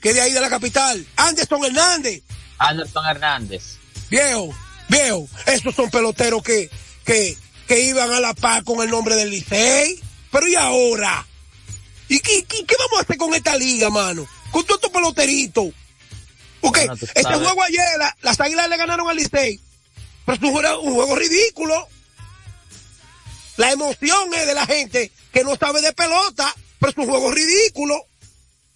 Que 0.00 0.12
de 0.12 0.20
ahí 0.20 0.32
de 0.32 0.40
la 0.40 0.50
capital. 0.50 1.06
Anderson 1.16 1.64
Hernández. 1.64 2.22
Anderson 2.58 3.06
Hernández. 3.06 3.76
Viejo, 4.10 4.54
viejo. 4.88 5.28
Esos 5.46 5.74
son 5.74 5.90
peloteros 5.90 6.42
que, 6.42 6.70
que, 7.04 7.36
que 7.66 7.80
iban 7.80 8.12
a 8.12 8.20
la 8.20 8.34
paz 8.34 8.62
con 8.64 8.82
el 8.82 8.90
nombre 8.90 9.16
del 9.16 9.30
Licey. 9.30 10.00
Pero 10.30 10.46
¿y 10.48 10.54
ahora? 10.54 11.26
¿Y 12.08 12.20
qué, 12.20 12.44
qué, 12.44 12.64
qué 12.66 12.76
vamos 12.78 12.98
a 12.98 13.02
hacer 13.02 13.16
con 13.16 13.34
esta 13.34 13.56
liga, 13.56 13.88
mano? 13.90 14.26
Con 14.50 14.64
todos 14.64 14.78
estos 14.78 14.90
peloteritos. 14.92 15.66
Porque 16.60 16.80
Bueno, 16.86 16.94
este 17.14 17.34
juego 17.34 17.62
ayer, 17.62 17.84
la- 17.98 18.16
las 18.22 18.38
águilas 18.40 18.68
le 18.68 18.76
ganaron 18.76 19.08
al 19.08 19.16
Licey. 19.16 19.58
Pero 20.26 20.36
es 20.36 20.42
un 20.42 20.52
juego, 20.52 20.80
un 20.80 20.94
juego 20.94 21.16
ridículo. 21.16 21.88
La 23.56 23.70
emoción 23.72 24.34
es 24.34 24.46
de 24.46 24.54
la 24.54 24.66
gente 24.66 25.12
que 25.32 25.44
no 25.44 25.56
sabe 25.56 25.80
de 25.80 25.92
pelota, 25.92 26.54
pero 26.84 27.02
es 27.02 27.08
un 27.08 27.10
juego 27.10 27.30
ridículo. 27.32 28.04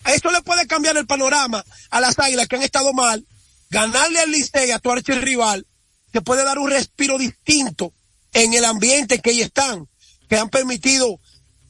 A 0.05 0.15
Eso 0.15 0.31
le 0.31 0.41
puede 0.43 0.67
cambiar 0.67 0.97
el 0.97 1.07
panorama 1.07 1.65
a 1.91 2.01
las 2.01 2.19
águilas 2.19 2.49
que 2.49 2.57
han 2.57 2.63
estado 2.63 2.93
mal. 2.95 3.27
Ganarle 3.71 4.21
al 4.21 4.31
Licey, 4.31 4.71
a 4.71 4.79
tu 4.79 4.91
archirrival, 4.91 5.67
te 6.11 6.23
puede 6.23 6.43
dar 6.45 6.59
un 6.59 6.71
respiro 6.71 7.19
distinto 7.19 7.93
en 8.33 8.55
el 8.55 8.65
ambiente 8.65 9.17
en 9.17 9.21
que 9.21 9.33
ellos 9.33 9.49
están, 9.49 9.87
que 10.29 10.39
han 10.39 10.49
permitido 10.49 11.21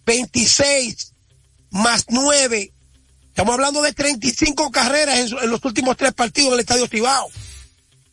26 0.06 1.14
más 1.70 2.04
9. 2.08 2.72
Estamos 3.28 3.54
hablando 3.54 3.82
de 3.82 3.92
35 3.92 4.70
carreras 4.70 5.18
en, 5.18 5.38
en 5.38 5.50
los 5.50 5.64
últimos 5.64 5.96
tres 5.96 6.12
partidos 6.14 6.52
del 6.52 6.60
Estadio 6.60 6.86
Cibao. 6.86 7.28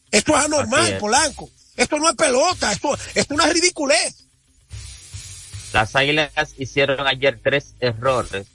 Esto 0.09 0.35
es 0.35 0.45
anormal, 0.45 0.93
es. 0.93 0.99
Polanco. 0.99 1.49
Esto 1.75 1.99
no 1.99 2.09
es 2.09 2.15
pelota, 2.15 2.71
esto, 2.71 2.95
esto 3.13 3.33
es 3.33 3.39
una 3.39 3.47
ridiculez. 3.47 4.24
Las 5.75 5.93
Águilas 5.97 6.31
hicieron 6.57 7.05
ayer 7.05 7.38
tres 7.43 7.75
errores, 7.81 8.47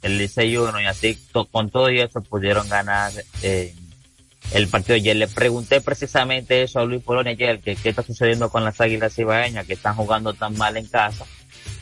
el 0.00 0.16
Licey 0.16 0.56
1, 0.56 0.80
y 0.80 0.86
así 0.86 1.18
con 1.50 1.70
todo 1.70 1.90
y 1.90 1.98
eso 1.98 2.22
pudieron 2.22 2.68
ganar 2.68 3.10
eh, 3.42 3.74
el 4.52 4.68
partido 4.68 4.94
ayer. 4.94 5.16
Le 5.16 5.26
pregunté 5.26 5.80
precisamente 5.80 6.62
eso 6.62 6.78
a 6.78 6.84
Luis 6.84 7.02
Polonia 7.02 7.32
ayer, 7.32 7.58
que 7.58 7.74
qué 7.74 7.88
está 7.88 8.04
sucediendo 8.04 8.48
con 8.48 8.62
las 8.62 8.80
Águilas 8.80 9.18
Ibaeñas, 9.18 9.66
que 9.66 9.72
están 9.72 9.96
jugando 9.96 10.34
tan 10.34 10.56
mal 10.56 10.76
en 10.76 10.86
casa. 10.86 11.26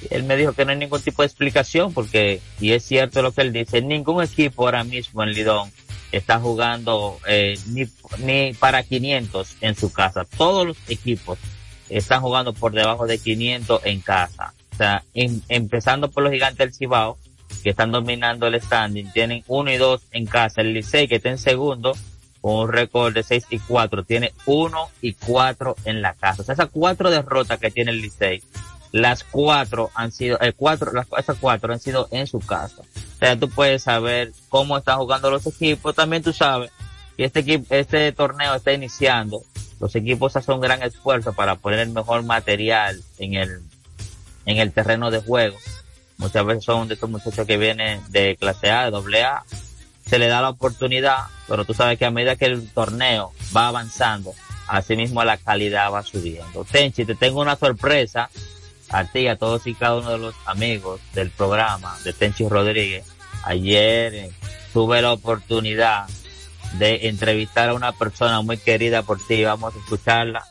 Él 0.08 0.22
me 0.22 0.34
dijo 0.34 0.54
que 0.54 0.64
no 0.64 0.70
hay 0.70 0.78
ningún 0.78 1.02
tipo 1.02 1.20
de 1.20 1.26
explicación, 1.26 1.92
porque, 1.92 2.40
y 2.58 2.72
es 2.72 2.82
cierto 2.82 3.20
lo 3.20 3.32
que 3.32 3.42
él 3.42 3.52
dice, 3.52 3.82
ningún 3.82 4.24
equipo 4.24 4.64
ahora 4.64 4.82
mismo 4.82 5.22
en 5.22 5.32
Lidón 5.32 5.70
está 6.10 6.40
jugando 6.40 7.20
eh, 7.28 7.58
ni, 7.66 7.84
ni 8.20 8.54
para 8.54 8.82
500 8.82 9.56
en 9.60 9.76
su 9.76 9.92
casa. 9.92 10.24
Todos 10.24 10.68
los 10.68 10.78
equipos 10.88 11.38
están 11.90 12.22
jugando 12.22 12.54
por 12.54 12.72
debajo 12.72 13.06
de 13.06 13.18
500 13.18 13.82
en 13.84 14.00
casa. 14.00 14.54
Sea, 14.80 15.04
em- 15.12 15.42
empezando 15.50 16.10
por 16.10 16.22
los 16.22 16.32
gigantes 16.32 16.56
del 16.56 16.72
Cibao, 16.72 17.18
que 17.62 17.68
están 17.68 17.92
dominando 17.92 18.46
el 18.46 18.58
standing, 18.58 19.12
tienen 19.12 19.44
uno 19.46 19.70
y 19.70 19.76
dos 19.76 20.00
en 20.10 20.24
casa. 20.24 20.62
El 20.62 20.72
Licey, 20.72 21.06
que 21.06 21.16
está 21.16 21.28
en 21.28 21.36
segundo, 21.36 21.92
con 22.40 22.54
un 22.54 22.72
récord 22.72 23.12
de 23.12 23.22
6 23.22 23.44
y 23.50 23.58
4, 23.58 24.04
tiene 24.04 24.32
uno 24.46 24.88
y 25.02 25.12
cuatro 25.12 25.76
en 25.84 26.00
la 26.00 26.14
casa. 26.14 26.40
O 26.40 26.44
sea, 26.46 26.54
esas 26.54 26.70
cuatro 26.72 27.10
derrotas 27.10 27.60
que 27.60 27.70
tiene 27.70 27.90
el 27.90 28.00
Licey, 28.00 28.42
las 28.90 29.22
cuatro 29.22 29.90
han 29.94 30.12
sido, 30.12 30.38
eh, 30.40 30.54
cuatro, 30.56 30.94
las, 30.94 31.06
esas 31.18 31.36
cuatro 31.38 31.74
han 31.74 31.80
sido 31.80 32.08
en 32.10 32.26
su 32.26 32.38
casa. 32.38 32.80
O 32.80 33.18
sea, 33.18 33.38
tú 33.38 33.50
puedes 33.50 33.82
saber 33.82 34.32
cómo 34.48 34.78
están 34.78 34.96
jugando 34.96 35.30
los 35.30 35.46
equipos. 35.46 35.94
También 35.94 36.22
tú 36.22 36.32
sabes 36.32 36.70
que 37.18 37.26
este 37.26 37.40
equipo, 37.40 37.66
este 37.68 38.12
torneo 38.12 38.54
está 38.54 38.72
iniciando. 38.72 39.42
Los 39.78 39.94
equipos 39.94 40.34
hacen 40.36 40.54
un 40.54 40.62
gran 40.62 40.82
esfuerzo 40.82 41.34
para 41.34 41.56
poner 41.56 41.80
el 41.80 41.90
mejor 41.90 42.22
material 42.22 42.98
en 43.18 43.34
el, 43.34 43.60
en 44.50 44.58
el 44.58 44.72
terreno 44.72 45.10
de 45.10 45.20
juego. 45.20 45.56
Muchas 46.18 46.44
veces 46.44 46.64
son 46.64 46.88
de 46.88 46.94
estos 46.94 47.08
muchachos 47.08 47.46
que 47.46 47.56
vienen 47.56 48.02
de 48.10 48.36
clase 48.36 48.70
A, 48.70 48.84
de 48.84 48.90
doble 48.90 49.22
A. 49.22 49.42
Se 50.06 50.18
le 50.18 50.26
da 50.26 50.42
la 50.42 50.50
oportunidad, 50.50 51.18
pero 51.48 51.64
tú 51.64 51.72
sabes 51.72 51.98
que 51.98 52.04
a 52.04 52.10
medida 52.10 52.36
que 52.36 52.46
el 52.46 52.68
torneo 52.70 53.32
va 53.56 53.68
avanzando, 53.68 54.34
así 54.68 54.96
mismo 54.96 55.24
la 55.24 55.36
calidad 55.36 55.90
va 55.92 56.02
subiendo. 56.02 56.64
Tenchi, 56.64 57.04
te 57.04 57.14
tengo 57.14 57.40
una 57.40 57.56
sorpresa 57.56 58.28
a 58.90 59.04
ti, 59.04 59.28
a 59.28 59.36
todos 59.36 59.66
y 59.66 59.74
cada 59.74 59.96
uno 59.98 60.10
de 60.10 60.18
los 60.18 60.34
amigos 60.46 61.00
del 61.14 61.30
programa 61.30 61.96
de 62.04 62.12
Tenchi 62.12 62.46
Rodríguez. 62.48 63.06
Ayer 63.44 64.14
eh, 64.14 64.32
tuve 64.72 65.00
la 65.00 65.12
oportunidad 65.12 66.06
de 66.74 67.08
entrevistar 67.08 67.68
a 67.68 67.74
una 67.74 67.92
persona 67.92 68.42
muy 68.42 68.58
querida 68.58 69.02
por 69.02 69.24
ti. 69.24 69.44
Vamos 69.44 69.74
a 69.74 69.78
escucharla 69.78 70.44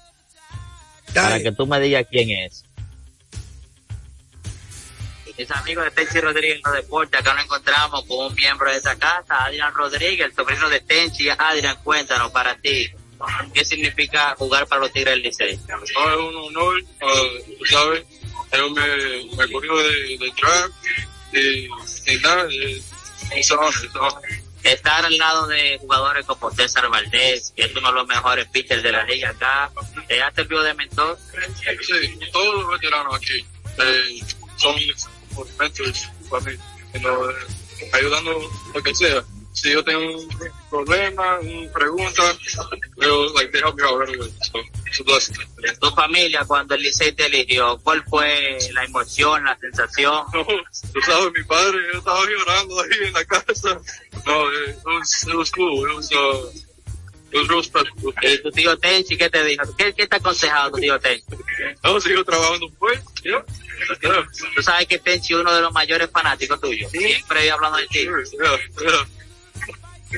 para 1.13 1.41
que 1.41 1.51
tú 1.51 1.67
me 1.67 1.79
digas 1.79 2.05
quién 2.09 2.29
es. 2.31 2.65
Es 5.39 5.49
amigo 5.51 5.81
de 5.81 5.91
Tenchi 5.91 6.19
Rodríguez 6.19 6.57
en 6.57 6.61
los 6.65 6.73
deportes. 6.73 7.17
Acá 7.17 7.33
nos 7.33 7.45
encontramos 7.45 8.03
con 8.05 8.25
un 8.25 8.35
miembro 8.35 8.69
de 8.69 8.77
esa 8.77 8.99
casa, 8.99 9.45
Adrián 9.45 9.73
Rodríguez, 9.73 10.27
el 10.27 10.35
sobrino 10.35 10.67
de 10.67 10.81
Tenchi. 10.81 11.29
Adrián, 11.29 11.77
cuéntanos 11.81 12.29
para 12.31 12.57
ti, 12.57 12.89
¿qué 13.53 13.63
significa 13.63 14.35
jugar 14.37 14.67
para 14.67 14.81
los 14.81 14.91
Tigres 14.91 15.13
del 15.13 15.23
Licey? 15.23 15.57
No, 15.69 15.81
es 15.85 16.17
un 16.17 16.35
honor, 16.35 16.81
uh, 16.81 17.65
sabes, 17.65 18.03
ellos 18.51 18.71
me, 18.71 18.81
me 18.81 19.47
de, 19.47 20.17
de 20.17 20.33
draft 20.41 20.73
y, 21.31 21.67
y 22.11 22.19
nada. 22.21 22.45
Estar 24.61 25.05
al 25.05 25.17
lado 25.17 25.47
de 25.47 25.77
jugadores 25.79 26.25
como 26.25 26.51
César 26.51 26.89
Valdés, 26.89 27.53
que 27.55 27.63
es 27.63 27.75
uno 27.77 27.87
de 27.87 27.93
los 27.93 28.07
mejores 28.07 28.45
pitchers 28.49 28.83
de 28.83 28.91
la 28.91 29.05
liga 29.05 29.29
acá, 29.29 29.71
¿te 30.05 30.21
ha 30.21 30.33
servido 30.33 30.63
de 30.63 30.73
mentor? 30.73 31.17
Sí, 31.81 32.19
todos 32.33 32.55
los 32.55 32.71
veteranos 32.71 33.15
aquí 33.15 33.45
eh, 33.77 34.19
son 34.57 34.75
you 36.93 36.99
know, 37.01 37.29
eh, 37.29 37.89
ayudando 37.93 38.31
lo 38.73 38.83
que 38.83 38.95
sea. 38.95 39.23
Si 39.51 39.71
yo 39.71 39.83
tengo 39.83 39.99
un 39.99 40.29
problema, 40.69 41.39
una 41.39 41.71
pregunta, 41.73 42.21
yo, 42.97 43.33
like, 43.33 43.51
they 43.51 43.59
help 43.59 43.75
me 43.75 43.83
out 43.83 44.07
away. 44.07 44.31
So, 44.41 45.03
Tu 45.81 45.91
familia, 45.91 46.45
cuando 46.45 46.75
el 46.75 46.81
Licey 46.83 47.11
te 47.13 47.25
eligió, 47.25 47.77
¿cuál 47.79 48.03
fue 48.05 48.57
la 48.73 48.85
emoción, 48.85 49.43
la 49.43 49.57
sensación? 49.57 50.23
No, 50.33 50.45
tú 50.45 51.01
sabes, 51.01 51.33
mi 51.33 51.43
padre, 51.43 51.77
yo 51.91 51.99
estaba 51.99 52.23
llorando 52.25 52.79
ahí 52.81 53.07
en 53.07 53.13
la 53.13 53.25
casa. 53.25 53.81
No, 54.25 54.51
it 54.51 54.77
was, 54.85 55.25
it 55.27 55.35
was 55.35 55.51
cool. 55.51 55.89
It 55.89 55.95
was, 55.95 56.11
uh, 56.11 56.51
it 57.31 57.51
was 57.51 57.65
special. 57.65 58.13
¿Y 58.21 58.37
tu 58.41 58.51
tío 58.51 58.77
Tenchi 58.77 59.17
qué 59.17 59.29
te 59.29 59.43
dijo? 59.43 59.63
¿Qué, 59.75 59.93
qué 59.93 60.07
te 60.07 60.15
ha 60.15 60.19
aconsejado 60.19 60.71
tu 60.71 60.77
tío 60.77 60.99
Tenchi? 60.99 61.25
No, 61.83 61.99
sigo 61.99 62.23
trabajando 62.23 62.67
pues. 62.77 63.01
Yeah. 63.23 63.43
Tú 64.55 64.61
sabes 64.63 64.87
que 64.87 64.99
Tenchi 64.99 65.33
es 65.33 65.39
uno 65.39 65.53
de 65.53 65.61
los 65.61 65.71
mayores 65.73 66.09
fanáticos 66.11 66.59
tuyos. 66.61 66.91
Siempre 66.91 67.45
iba 67.45 67.55
hablando 67.55 67.77
de 67.77 67.87
ti. 67.87 67.99
Yeah, 67.99 68.57
yeah. 68.81 69.07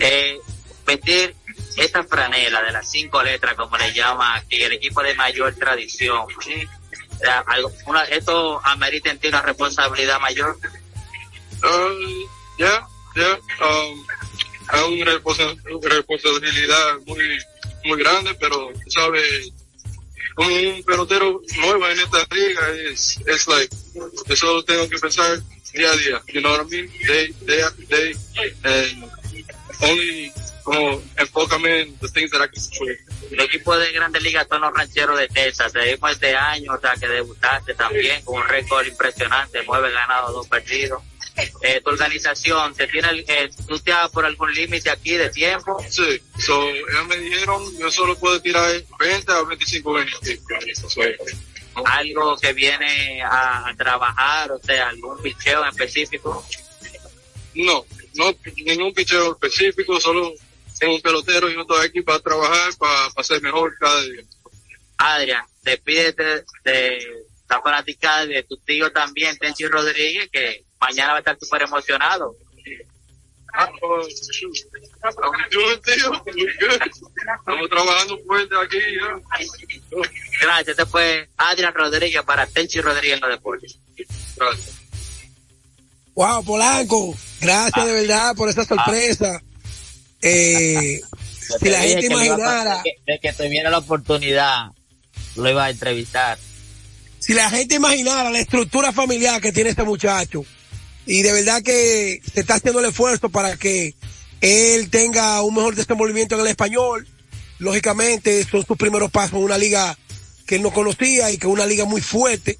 Eh, 0.01 0.37
vestir 0.85 1.35
esta 1.77 2.03
franela 2.03 2.61
de 2.63 2.71
las 2.71 2.89
cinco 2.89 3.21
letras, 3.23 3.55
como 3.55 3.77
le 3.77 3.93
llama 3.93 4.35
aquí, 4.35 4.61
el 4.61 4.73
equipo 4.73 5.01
de 5.03 5.13
mayor 5.15 5.53
tradición. 5.55 6.25
Algo- 7.47 7.71
una- 7.85 8.03
esto 8.05 8.59
amerita 8.63 9.11
en 9.11 9.19
ti 9.19 9.27
una 9.27 9.41
responsabilidad 9.41 10.19
mayor. 10.19 10.57
Uh, 11.63 12.27
yeah, 12.57 12.87
yeah. 13.15 13.39
Um, 13.61 14.05
es 14.73 14.81
una 15.03 15.11
responsa- 15.11 15.55
responsabilidad 15.83 16.97
muy, 17.05 17.37
muy 17.83 17.99
grande, 17.99 18.33
pero, 18.39 18.69
sabes, 18.87 19.51
un 20.37 20.83
pelotero 20.83 21.41
nuevo 21.57 21.87
en 21.87 21.99
esta 21.99 22.25
liga 22.33 22.69
es, 22.89 23.19
es 23.25 23.47
like, 23.47 23.75
yo 24.27 24.35
solo 24.35 24.63
tengo 24.63 24.87
que 24.89 24.97
pensar 24.97 25.39
día 25.73 25.91
a 25.91 25.97
día, 25.97 26.21
you 26.33 26.41
know 26.41 26.51
what 26.51 26.65
I 26.65 26.69
mean? 26.69 26.91
Day, 27.07 27.33
day 27.45 27.61
after 27.61 27.87
day, 27.87 28.15
and 28.63 29.11
only, 29.81 30.31
como, 30.63 31.01
enfócame 31.17 31.81
en 31.81 31.99
the 31.99 32.07
things 32.09 32.31
that 32.31 32.41
I 32.41 32.47
can 32.47 32.63
control. 32.63 32.97
El 33.31 33.39
equipo 33.39 33.77
de 33.77 33.91
Grandes 33.91 34.21
Ligas 34.21 34.47
son 34.49 34.61
los 34.61 34.73
rancheros 34.73 35.17
de 35.17 35.27
Texas. 35.27 35.71
Te 35.71 35.93
vimos 35.93 36.11
este 36.11 36.35
año, 36.35 36.73
o 36.73 36.79
sea, 36.79 36.93
que 36.95 37.07
debutaste 37.07 37.73
también 37.75 38.23
con 38.23 38.41
un 38.41 38.47
récord 38.47 38.85
impresionante, 38.85 39.63
nueve 39.65 39.91
ganados, 39.91 40.33
dos 40.33 40.47
perdidos. 40.47 41.01
Eh, 41.61 41.81
tu 41.83 41.89
organización, 41.89 42.73
¿te 42.73 42.87
tiene, 42.87 43.23
eh, 43.27 43.49
tú 43.67 43.79
te 43.79 43.93
por 44.11 44.25
algún 44.25 44.53
límite 44.53 44.89
aquí 44.89 45.17
de 45.17 45.29
tiempo? 45.29 45.77
Sí, 45.89 46.21
so, 46.37 46.69
ellos 46.69 47.07
me 47.07 47.17
dijeron, 47.17 47.63
yo 47.77 47.91
solo 47.91 48.17
puedo 48.17 48.41
tirar 48.41 48.71
20 48.99 49.31
a 49.31 49.43
25 49.43 50.01
innings. 50.01 50.81
So, 50.87 51.01
Algo 51.85 52.37
que 52.37 52.53
viene 52.53 53.21
a, 53.23 53.69
a 53.69 53.75
trabajar, 53.75 54.51
o 54.51 54.59
sea, 54.59 54.89
algún 54.89 55.21
picheo 55.21 55.63
en 55.63 55.69
específico. 55.69 56.45
No, 57.55 57.85
no, 58.15 58.35
ningún 58.57 58.93
picheo 58.93 59.31
específico, 59.33 59.99
solo 59.99 60.33
tengo 60.79 60.95
un 60.95 61.01
pelotero 61.01 61.49
y 61.49 61.59
estoy 61.59 61.85
aquí 61.85 62.01
para 62.01 62.19
trabajar, 62.19 62.75
para, 62.77 63.09
para 63.11 63.23
ser 63.23 63.41
mejor 63.41 63.77
cada 63.79 64.01
día. 64.03 64.23
Adrián, 64.97 65.45
despídete 65.63 66.43
de 66.63 67.25
la 67.49 67.61
fanaticada 67.61 68.25
de 68.25 68.43
tu 68.43 68.57
tío 68.57 68.91
también, 68.91 69.37
Tenchi 69.37 69.67
Rodríguez, 69.67 70.29
que 70.31 70.63
mañana 70.81 71.11
va 71.11 71.17
a 71.17 71.19
estar 71.19 71.37
súper 71.39 71.61
emocionado. 71.63 72.35
Ah, 73.53 73.69
good. 73.81 74.07
Estamos 77.37 77.69
trabajando 77.69 78.17
fuerte 78.25 78.55
aquí. 78.63 78.79
Gracias, 80.41 80.67
este 80.69 80.85
fue 80.85 81.27
Adrián 81.37 81.73
Rodríguez 81.73 82.21
para 82.23 82.47
Tenchi 82.47 82.79
Rodríguez 82.81 83.15
en 83.15 83.21
los 83.21 83.29
deportes. 83.31 83.77
Gracias. 84.37 84.75
Wow, 86.13 86.43
Polanco, 86.43 87.15
gracias 87.39 87.85
de 87.85 87.93
verdad 87.93 88.35
por 88.35 88.49
esa 88.49 88.65
sorpresa. 88.65 89.41
Eh, 90.21 90.99
Yo 91.01 91.57
si 91.59 91.69
la 91.69 91.79
gente 91.79 92.07
a- 92.07 92.09
imaginara, 92.11 92.77
de 92.77 92.83
que, 92.83 93.11
de 93.11 93.19
que 93.19 93.33
tuviera 93.33 93.69
la 93.69 93.77
oportunidad, 93.79 94.67
lo 95.35 95.49
iba 95.49 95.65
a 95.65 95.69
entrevistar. 95.69 96.37
si 97.19 97.33
la 97.33 97.49
gente 97.49 97.75
imaginara 97.75 98.29
la 98.29 98.39
estructura 98.39 98.91
familiar 98.91 99.41
que 99.41 99.51
tiene 99.51 99.69
este 99.71 99.83
muchacho, 99.83 100.43
y 101.05 101.21
de 101.21 101.31
verdad 101.31 101.61
que 101.61 102.21
se 102.33 102.41
está 102.41 102.55
haciendo 102.55 102.79
el 102.79 102.85
esfuerzo 102.87 103.29
para 103.29 103.57
que 103.57 103.95
él 104.41 104.89
tenga 104.89 105.41
un 105.41 105.55
mejor 105.55 105.75
desenvolvimiento 105.75 106.35
en 106.35 106.41
el 106.41 106.47
español, 106.47 107.07
lógicamente 107.59 108.43
son 108.43 108.65
sus 108.65 108.77
primeros 108.77 109.11
pasos 109.11 109.33
en 109.37 109.43
una 109.43 109.57
liga 109.57 109.97
que 110.45 110.55
él 110.55 110.61
no 110.61 110.71
conocía 110.71 111.31
y 111.31 111.37
que 111.37 111.47
es 111.47 111.53
una 111.53 111.65
liga 111.65 111.85
muy 111.85 112.01
fuerte, 112.01 112.57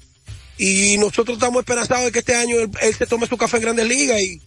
y 0.58 0.96
nosotros 0.98 1.36
estamos 1.38 1.60
esperanzados 1.60 2.04
de 2.04 2.12
que 2.12 2.20
este 2.20 2.36
año 2.36 2.58
él, 2.60 2.70
él 2.82 2.94
se 2.94 3.06
tome 3.06 3.26
su 3.26 3.36
café 3.36 3.56
en 3.56 3.62
grandes 3.64 3.88
ligas 3.88 4.20
y, 4.20 4.40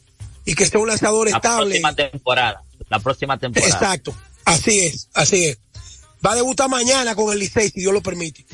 y 0.45 0.55
que 0.55 0.65
sea 0.65 0.79
un 0.79 0.87
lanzador 0.87 1.29
La 1.29 1.37
estable. 1.37 1.79
próxima 1.81 1.95
temporada. 1.95 2.63
La 2.89 2.99
próxima 2.99 3.37
temporada. 3.37 3.73
Exacto, 3.73 4.15
así 4.45 4.79
es, 4.79 5.09
así 5.13 5.45
es. 5.45 5.57
Va 6.25 6.31
a 6.31 6.35
debutar 6.35 6.69
mañana 6.69 7.15
con 7.15 7.33
el 7.33 7.39
Licey, 7.39 7.69
si 7.69 7.81
Dios 7.81 7.93
lo 7.93 8.01
permite. 8.01 8.44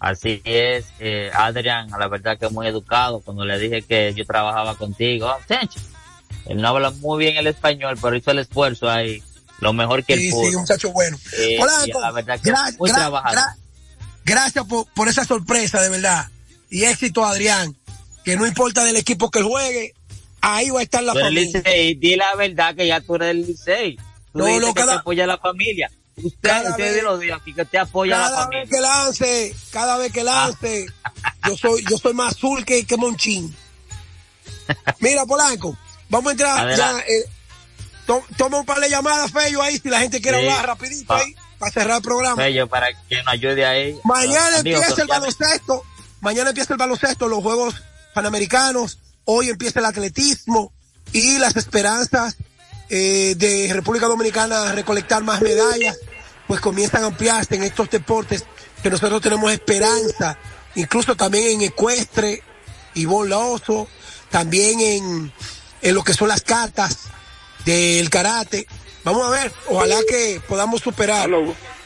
Así 0.00 0.40
es, 0.44 0.86
eh, 1.00 1.30
Adrián, 1.34 1.88
la 1.98 2.06
verdad 2.08 2.38
que 2.38 2.48
muy 2.50 2.66
educado. 2.68 3.20
Cuando 3.20 3.44
le 3.44 3.58
dije 3.58 3.82
que 3.82 4.14
yo 4.14 4.24
trabajaba 4.24 4.76
contigo, 4.76 5.26
"Oh, 5.26 5.40
Tenchi". 5.46 5.80
él 6.46 6.60
no 6.62 6.68
habla 6.68 6.90
muy 6.92 7.18
bien 7.24 7.36
el 7.36 7.46
español, 7.48 7.98
pero 8.00 8.16
hizo 8.16 8.30
el 8.30 8.38
esfuerzo 8.38 8.88
ahí, 8.88 9.22
lo 9.60 9.72
mejor 9.72 10.04
que 10.04 10.14
él 10.14 10.30
pudo. 10.30 10.48
sí, 10.48 10.54
un 10.54 10.60
muchacho 10.62 10.92
bueno. 10.92 11.18
Eh, 11.36 11.56
y 11.56 11.90
la 12.00 12.12
verdad 12.12 12.40
que 12.40 12.50
gra- 12.50 12.78
muy 12.78 12.90
gra- 12.90 13.10
gra- 13.10 13.56
gracias 14.24 14.64
por, 14.66 14.86
por 14.94 15.08
esa 15.08 15.24
sorpresa, 15.24 15.80
de 15.82 15.88
verdad. 15.88 16.28
Y 16.70 16.84
éxito, 16.84 17.24
Adrián. 17.24 17.74
Que 18.24 18.36
no 18.36 18.46
importa 18.46 18.84
del 18.84 18.96
equipo 18.96 19.30
que 19.30 19.42
juegue, 19.42 19.94
ahí 20.42 20.68
va 20.70 20.80
a 20.80 20.82
estar 20.82 21.02
la 21.02 21.12
eres 21.12 21.24
familia. 21.24 21.60
Licey, 21.64 21.94
di 21.94 22.14
la 22.16 22.34
verdad 22.36 22.74
que 22.76 22.86
ya 22.86 23.00
tú 23.00 23.14
eres 23.16 23.30
el 23.30 23.46
Licey. 23.46 23.96
Tú 23.96 24.38
No, 24.40 24.60
no, 24.60 24.74
que 24.74 24.80
cada- 24.80 24.96
apoya 24.96 25.24
a 25.24 25.26
la 25.26 25.38
familia. 25.38 25.90
Usted, 26.22 26.70
usted 26.70 26.94
vez- 26.94 27.02
los 27.02 27.20
días 27.20 27.38
aquí 27.40 27.54
que 27.54 27.64
te 27.64 27.78
apoya 27.78 28.26
a 28.26 28.30
la 28.30 28.36
Cada 28.36 28.48
vez 28.48 28.70
que 28.70 28.80
lance, 28.80 29.56
cada 29.70 29.96
vez 29.98 30.12
que 30.12 30.24
lance, 30.24 30.86
yo 31.46 31.56
soy, 31.56 31.84
yo 31.88 31.96
soy 31.98 32.14
más 32.14 32.34
azul 32.34 32.64
que, 32.64 32.84
que 32.86 32.96
Monchín. 32.96 33.54
Mira, 35.00 35.24
Polanco, 35.26 35.76
vamos 36.08 36.28
a 36.28 36.32
entrar 36.32 36.76
ya, 36.76 36.98
eh, 37.00 37.24
to- 38.06 38.24
toma 38.36 38.58
un 38.58 38.66
par 38.66 38.80
de 38.80 38.90
llamadas, 38.90 39.30
Fello, 39.32 39.62
ahí, 39.62 39.78
si 39.78 39.88
la 39.88 40.00
gente 40.00 40.20
quiere 40.20 40.40
Sí. 40.40 40.48
hablar 40.48 40.66
rapidito 40.66 41.14
ahí, 41.14 41.34
para 41.58 41.72
cerrar 41.72 41.96
el 41.98 42.02
programa. 42.02 42.36
Fello, 42.36 42.66
para 42.68 42.88
que 43.08 43.16
nos 43.22 43.28
ayude 43.28 43.64
ahí. 43.66 43.98
Mañana 44.04 44.58
empieza 44.58 45.00
el 45.02 45.08
baloncesto. 45.08 45.84
Mañana 46.20 46.50
empieza 46.50 46.72
el 46.74 46.78
baloncesto, 46.78 47.28
los 47.28 47.42
Juegos 47.42 47.74
Panamericanos. 48.14 48.98
Hoy 49.24 49.48
empieza 49.50 49.78
el 49.80 49.86
atletismo 49.86 50.72
y 51.12 51.38
las 51.38 51.56
esperanzas 51.56 52.36
eh, 52.90 53.34
de 53.36 53.70
República 53.72 54.06
Dominicana 54.06 54.72
recolectar 54.72 55.22
más 55.22 55.42
medallas, 55.42 55.96
pues 56.48 56.60
comienzan 56.60 57.04
a 57.04 57.06
ampliarse 57.06 57.54
en 57.54 57.62
estos 57.62 57.88
deportes 57.90 58.44
que 58.82 58.90
nosotros 58.90 59.20
tenemos 59.20 59.52
esperanza, 59.52 60.36
incluso 60.74 61.14
también 61.14 61.60
en 61.60 61.62
ecuestre, 61.62 62.42
y 62.94 63.06
Oso, 63.06 63.86
también 64.30 64.80
en, 64.80 65.32
en 65.82 65.94
lo 65.94 66.02
que 66.02 66.14
son 66.14 66.28
las 66.28 66.42
cartas 66.42 66.98
del 67.64 68.10
karate. 68.10 68.66
Vamos 69.04 69.26
a 69.26 69.30
ver, 69.30 69.52
ojalá 69.68 69.96
que 70.08 70.40
podamos 70.48 70.80
superar 70.80 71.30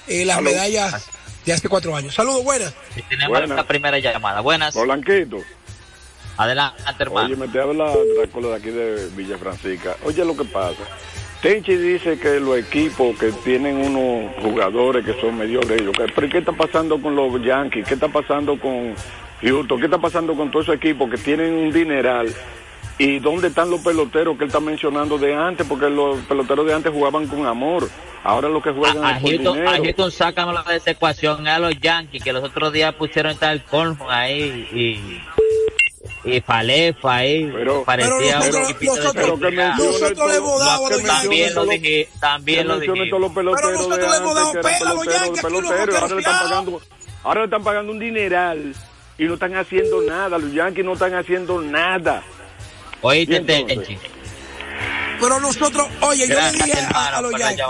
eh, 0.08 0.24
las 0.24 0.40
medallas 0.40 1.04
de 1.44 1.52
hace 1.52 1.68
cuatro 1.68 1.94
años. 1.94 2.14
Saludos, 2.14 2.44
buenas. 2.44 2.72
Y 2.96 3.02
tenemos 3.02 3.38
Buenas. 3.38 3.56
la 3.56 3.66
primera 3.66 3.98
llamada. 3.98 4.40
Buenas. 4.40 4.74
Polanquito. 4.74 5.38
Adelante, 6.36 6.80
hermano. 6.98 7.26
Oye, 7.26 7.36
me 7.36 7.48
te 7.48 7.60
habla 7.60 7.92
Drácula 8.16 8.48
de 8.48 8.54
aquí 8.56 8.70
de 8.70 9.08
Villa 9.10 9.36
Francisca. 9.36 9.96
Oye, 10.04 10.24
lo 10.24 10.36
que 10.36 10.44
pasa. 10.44 10.82
Tenchi 11.42 11.74
dice 11.74 12.20
que 12.20 12.38
los 12.38 12.56
equipos 12.56 13.18
que 13.18 13.32
tienen 13.32 13.76
unos 13.76 14.32
jugadores 14.40 15.04
que 15.04 15.20
son 15.20 15.38
lo 15.40 15.60
que- 15.92 16.12
pero 16.14 16.28
¿qué 16.28 16.38
está 16.38 16.52
pasando 16.52 17.02
con 17.02 17.16
los 17.16 17.42
Yankees? 17.42 17.84
¿Qué 17.84 17.94
está 17.94 18.06
pasando 18.06 18.56
con 18.60 18.94
Houston? 19.42 19.78
¿Qué 19.80 19.86
está 19.86 19.98
pasando 19.98 20.36
con 20.36 20.52
todos 20.52 20.66
esos 20.66 20.76
equipos 20.76 21.10
que 21.10 21.18
tienen 21.18 21.52
un 21.54 21.72
dineral? 21.72 22.32
¿Y 22.96 23.18
dónde 23.18 23.48
están 23.48 23.70
los 23.70 23.80
peloteros 23.80 24.36
que 24.38 24.44
él 24.44 24.48
está 24.50 24.60
mencionando 24.60 25.18
de 25.18 25.34
antes? 25.34 25.66
Porque 25.66 25.90
los 25.90 26.20
peloteros 26.20 26.64
de 26.64 26.74
antes 26.74 26.92
jugaban 26.92 27.26
con 27.26 27.44
amor. 27.44 27.88
Ahora 28.22 28.48
lo 28.48 28.62
que 28.62 28.70
juegan 28.70 29.02
A, 29.04 29.08
a 29.08 29.16
es 29.16 29.22
Houston, 29.22 29.58
a 29.58 29.60
dinero. 29.62 29.82
Houston 29.82 30.10
sácanos 30.12 30.64
de 30.66 30.76
esa 30.76 30.92
ecuación 30.92 31.48
a 31.48 31.58
los 31.58 31.76
Yankees, 31.80 32.22
que 32.22 32.32
los 32.32 32.44
otros 32.44 32.72
días 32.72 32.94
pusieron 32.94 33.36
tal 33.36 33.64
Colfon 33.64 34.06
ahí 34.08 34.68
y, 34.72 35.20
y 36.24 36.40
Falefa 36.40 37.14
ahí. 37.16 37.50
Pero- 37.52 37.84
parecía 37.84 38.38
Pero 38.40 38.58
un 38.58 38.62
nosotros- 38.62 39.40
de 39.40 39.50
Pero 40.14 40.28
le 40.28 40.36
hemos 40.36 40.60
dado 40.60 40.90
los 40.90 41.02
También 41.02 41.54
lo 41.54 41.66
dije, 41.66 42.08
también 42.20 42.68
lo 42.68 42.78
dije. 42.78 42.92
Pero 42.94 43.72
nosotros 43.72 43.98
le 44.10 44.16
hemos 44.16 44.34
dado 44.34 44.52
pela 44.52 44.90
a 44.90 44.94
los 44.94 45.40
peloteros, 45.40 45.44
Yankees, 45.44 45.44
ahora 45.44 46.14
le 46.14 46.18
están 46.20 46.40
pagando, 46.48 46.80
ahora 47.24 47.40
le 47.40 47.44
están 47.46 47.64
pagando 47.64 47.92
un 47.92 47.98
dineral 47.98 48.74
y 49.18 49.24
no 49.24 49.34
están 49.34 49.56
haciendo 49.56 50.00
nada, 50.02 50.38
los 50.38 50.52
Yankees 50.52 50.84
no 50.84 50.92
están 50.94 51.14
haciendo 51.14 51.60
nada. 51.60 52.22
Oíste, 53.00 53.36
Y 53.36 53.40
Tenchi. 53.44 53.98
Pero 55.20 55.40
nosotros, 55.40 55.88
oye, 56.00 56.26
yo 56.28 56.34
le 56.40 56.50
dije 56.52 56.72
a, 56.94 57.20
los 57.20 57.32
Yankees 57.38 57.64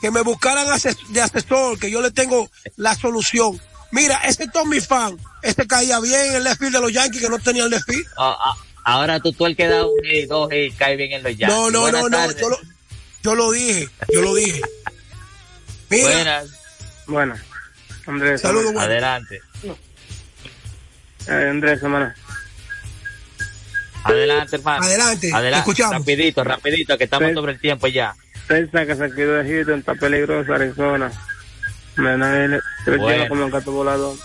que 0.00 0.10
me 0.10 0.22
buscaran 0.22 0.66
ases- 0.68 1.06
de 1.08 1.20
asesor, 1.20 1.78
que 1.78 1.90
yo 1.90 2.00
le 2.00 2.10
tengo 2.10 2.48
la 2.76 2.94
solución. 2.94 3.58
Mira, 3.92 4.16
ese 4.24 4.48
Tommy 4.48 4.80
Fan, 4.80 5.18
este 5.42 5.66
caía 5.66 6.00
bien 6.00 6.20
en 6.30 6.34
el 6.36 6.44
left 6.44 6.58
field 6.58 6.72
de 6.74 6.80
los 6.80 6.92
Yankees 6.92 7.20
que 7.20 7.28
no 7.28 7.38
tenía 7.38 7.64
el 7.64 7.70
left 7.70 7.84
field. 7.86 8.06
Ah, 8.18 8.36
ah, 8.42 8.56
ahora 8.84 9.20
tú, 9.20 9.32
tú 9.32 9.44
el 9.44 9.54
que 9.54 9.68
da 9.68 9.86
un 9.86 10.02
hit, 10.02 10.28
dos 10.28 10.50
hits, 10.50 10.76
cae 10.76 10.96
bien 10.96 11.12
en 11.12 11.22
los 11.22 11.36
Yankees. 11.36 11.48
No, 11.48 11.70
no, 11.70 11.80
Buenas 11.82 12.02
no, 12.02 12.08
no, 12.08 12.32
yo 12.32 12.48
lo, 12.48 12.58
yo 13.22 13.34
lo 13.34 13.52
dije, 13.52 13.88
yo 14.12 14.22
lo 14.22 14.34
dije. 14.34 14.62
Mira, 15.90 16.08
Buenas. 16.08 16.46
Bueno, 17.06 17.34
Andrés. 18.06 18.40
Saludos, 18.40 18.72
bueno. 18.72 18.80
Adelante. 18.80 19.42
Eh, 21.28 21.48
Andrés, 21.50 21.80
semana. 21.80 22.16
Adelante, 24.04 24.56
hermano. 24.56 24.84
Adelante, 24.84 25.30
Adelante. 25.32 25.58
escuchamos. 25.58 25.98
Rapidito, 25.98 26.42
rapidito, 26.42 26.96
que 26.96 27.04
estamos 27.04 27.32
sobre 27.34 27.52
el 27.52 27.60
tiempo 27.60 27.86
ya. 27.88 28.16
Texas 28.48 28.86
que 28.86 28.96
se 28.96 29.14
quedó 29.14 29.34
de 29.34 29.48
Houston, 29.48 29.80
está 29.80 29.94
peligroso 29.94 30.52
Arizona. 30.54 31.12
Me 31.96 32.16
Bueno. 32.16 32.60
lleva 33.08 33.28
como 33.28 33.44
un 33.44 33.50
gato 33.50 33.72
volador. 33.72 34.16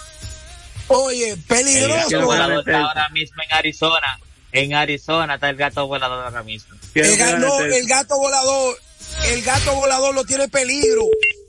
Oye, 0.88 1.32
El 1.32 1.42
peligroso. 1.44 2.10
gato 2.10 2.26
volador 2.26 2.60
está 2.60 2.80
ahora 2.80 3.10
mismo 3.10 3.44
en 3.44 3.54
Arizona. 3.54 4.20
En 4.54 4.74
Arizona 4.74 5.36
está 5.36 5.50
el 5.50 5.58
gato 5.58 5.86
volador 5.88 6.24
ahora 6.26 6.44
mismo. 6.44 6.76
El, 6.94 7.06
el 7.06 7.88
gato 7.88 8.18
volador, 8.18 8.78
el 9.26 9.42
gato 9.44 9.76
volador 9.76 10.16
lo 10.16 10.24
tiene 10.24 10.48
peligro, 10.48 11.04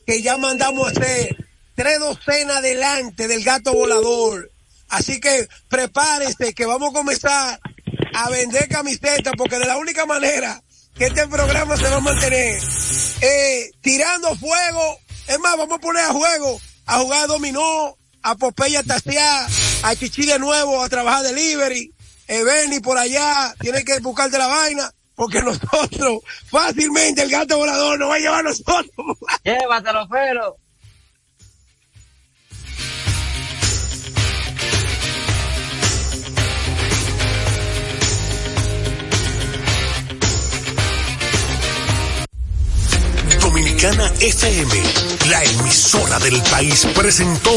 que 0.07 0.21
ya 0.23 0.37
mandamos 0.37 0.89
a 0.89 0.91
hacer 0.91 1.37
tres 1.77 1.99
docenas 2.01 2.63
delante 2.63 3.29
del 3.29 3.45
gato 3.45 3.73
volador. 3.73 4.51
Así 4.89 5.21
que 5.21 5.47
prepárense 5.69 6.53
que 6.55 6.67
vamos 6.67 6.91
a 6.91 6.99
comenzar 6.99 7.61
a 8.15 8.31
vender 8.31 8.69
camisetas 8.69 9.33
porque 9.37 9.59
de 9.59 9.67
la 9.67 9.77
única 9.77 10.05
manera 10.07 10.61
que 10.97 11.07
este 11.07 11.29
programa 11.29 11.77
se 11.77 11.85
va 11.89 11.97
a 11.97 12.01
mantener 12.01 12.61
eh, 13.21 13.71
tirando 13.81 14.35
fuego. 14.35 14.99
Es 15.29 15.39
más, 15.41 15.57
vamos 15.59 15.77
a 15.77 15.81
poner 15.81 16.05
a 16.05 16.13
juego, 16.13 16.59
a 16.87 16.99
jugar 17.01 17.29
dominó, 17.29 17.97
a 18.23 18.35
Popeye 18.35 18.79
a 18.79 19.49
a 19.83 19.95
Chichi 19.95 20.25
de 20.25 20.39
nuevo, 20.39 20.83
a 20.83 20.89
trabajar 20.89 21.23
delivery. 21.23 21.93
Eh, 22.27 22.43
Benny 22.43 22.81
por 22.81 22.97
allá, 22.99 23.55
tiene 23.61 23.85
que 23.85 23.99
buscarte 24.01 24.39
la 24.39 24.47
vaina, 24.47 24.91
porque 25.15 25.43
nosotros, 25.43 26.21
fácilmente 26.51 27.23
el 27.23 27.31
gato 27.31 27.59
volador 27.59 27.99
nos 27.99 28.11
va 28.11 28.15
a 28.15 28.19
llevar 28.19 28.41
a 28.41 28.49
nosotros. 28.49 29.19
Llévatelo, 29.45 30.09
pero. 30.11 30.57
Dominicana 43.59 44.13
FM, 44.21 44.71
la 45.31 45.43
emisora 45.43 46.21
del 46.21 46.41
país, 46.43 46.87
presentó 46.95 47.51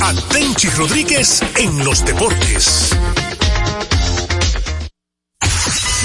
a 0.00 0.12
Tenchi 0.28 0.68
Rodríguez 0.70 1.42
en 1.54 1.84
los 1.84 2.04
deportes. 2.04 2.90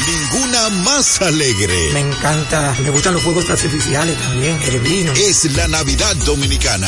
Ninguna 0.05 0.69
más 0.83 1.19
alegre. 1.23 1.89
Me 1.93 2.01
encanta, 2.01 2.75
me 2.83 2.91
gustan 2.91 3.15
los 3.15 3.23
juegos 3.23 3.49
artificiales 3.49 4.19
también, 4.19 4.59
el 4.67 4.79
vino. 4.81 5.13
Es 5.13 5.45
la 5.55 5.67
Navidad 5.67 6.15
Dominicana. 6.17 6.87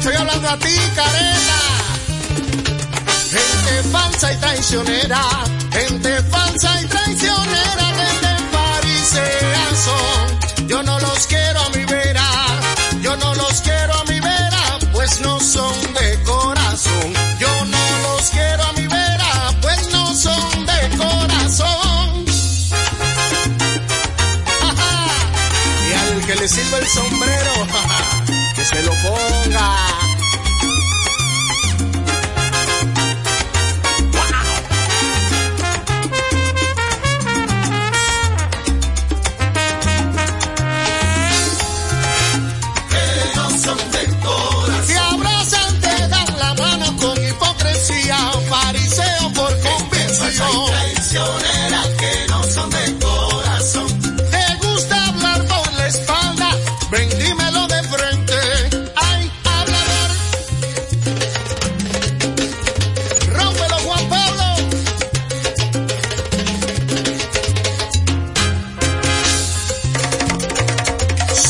estoy 0.00 0.16
hablando 0.16 0.48
a 0.48 0.56
ti, 0.56 0.74
careta. 0.94 1.60
Gente 3.30 3.88
falsa 3.92 4.32
y 4.32 4.36
traicionera, 4.36 5.20
gente 5.72 6.22
falsa 6.22 6.80
y 6.80 6.86
traicionera, 6.86 7.89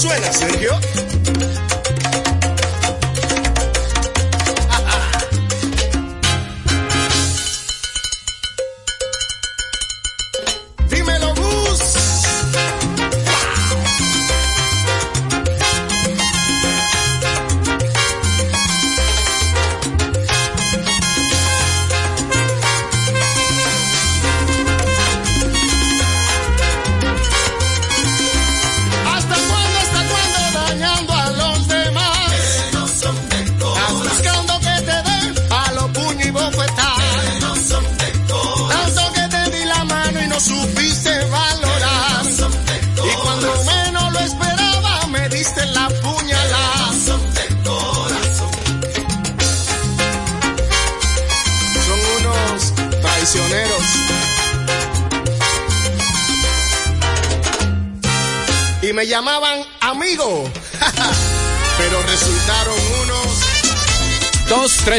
Suena, 0.00 0.32
Sergio. 0.32 1.19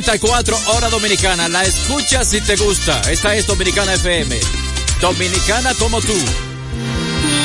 234 0.01 0.57
hora 0.73 0.89
dominicana. 0.89 1.47
La 1.47 1.63
escuchas 1.63 2.27
si 2.27 2.41
te 2.41 2.55
gusta. 2.55 3.01
Esta 3.11 3.35
es 3.35 3.45
Dominicana 3.45 3.93
FM. 3.93 4.39
Dominicana 4.99 5.75
como 5.75 6.01
tú. 6.01 6.15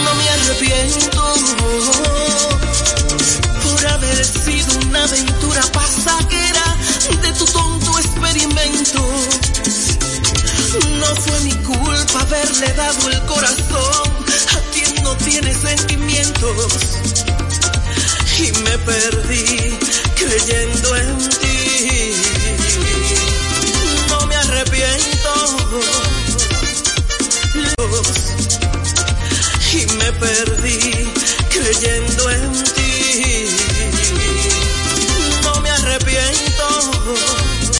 No 0.04 0.14
me 0.14 0.28
arrepiento 0.28 1.34
por 3.62 3.86
haber 3.88 4.24
sido 4.24 4.78
una 4.88 5.04
aventura 5.04 5.61
pasajera 5.70 6.76
de 7.20 7.32
tu 7.32 7.44
tonto 7.44 7.98
experimento. 7.98 9.07
No 10.98 11.16
fue 11.16 11.40
mi 11.40 11.54
culpa 11.57 12.20
haberle 12.20 12.72
dado 12.72 13.11
el 13.11 13.20
corazón 13.22 14.12
a 14.54 14.72
quien 14.72 14.94
tiene 15.18 15.54
sentimientos 15.54 16.72
y 18.38 18.52
me 18.62 18.78
perdí 18.78 19.78
creyendo 20.16 20.96
en 20.96 21.18
ti 21.28 22.45
viento 24.76 25.32
y 29.72 29.86
me 29.94 30.12
perdí 30.12 31.08
creyendo 31.48 32.30
en 32.30 32.64
ti. 32.74 33.46
No 35.44 35.60
me 35.60 35.70
arrepiento, 35.70 36.66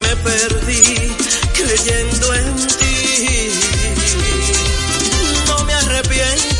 me 0.03 0.16
perdí 0.16 1.16
creyendo 1.53 2.34
en 2.34 2.66
ti. 2.78 3.51
No 5.49 5.64
me 5.64 5.74
arrepiento. 5.74 6.56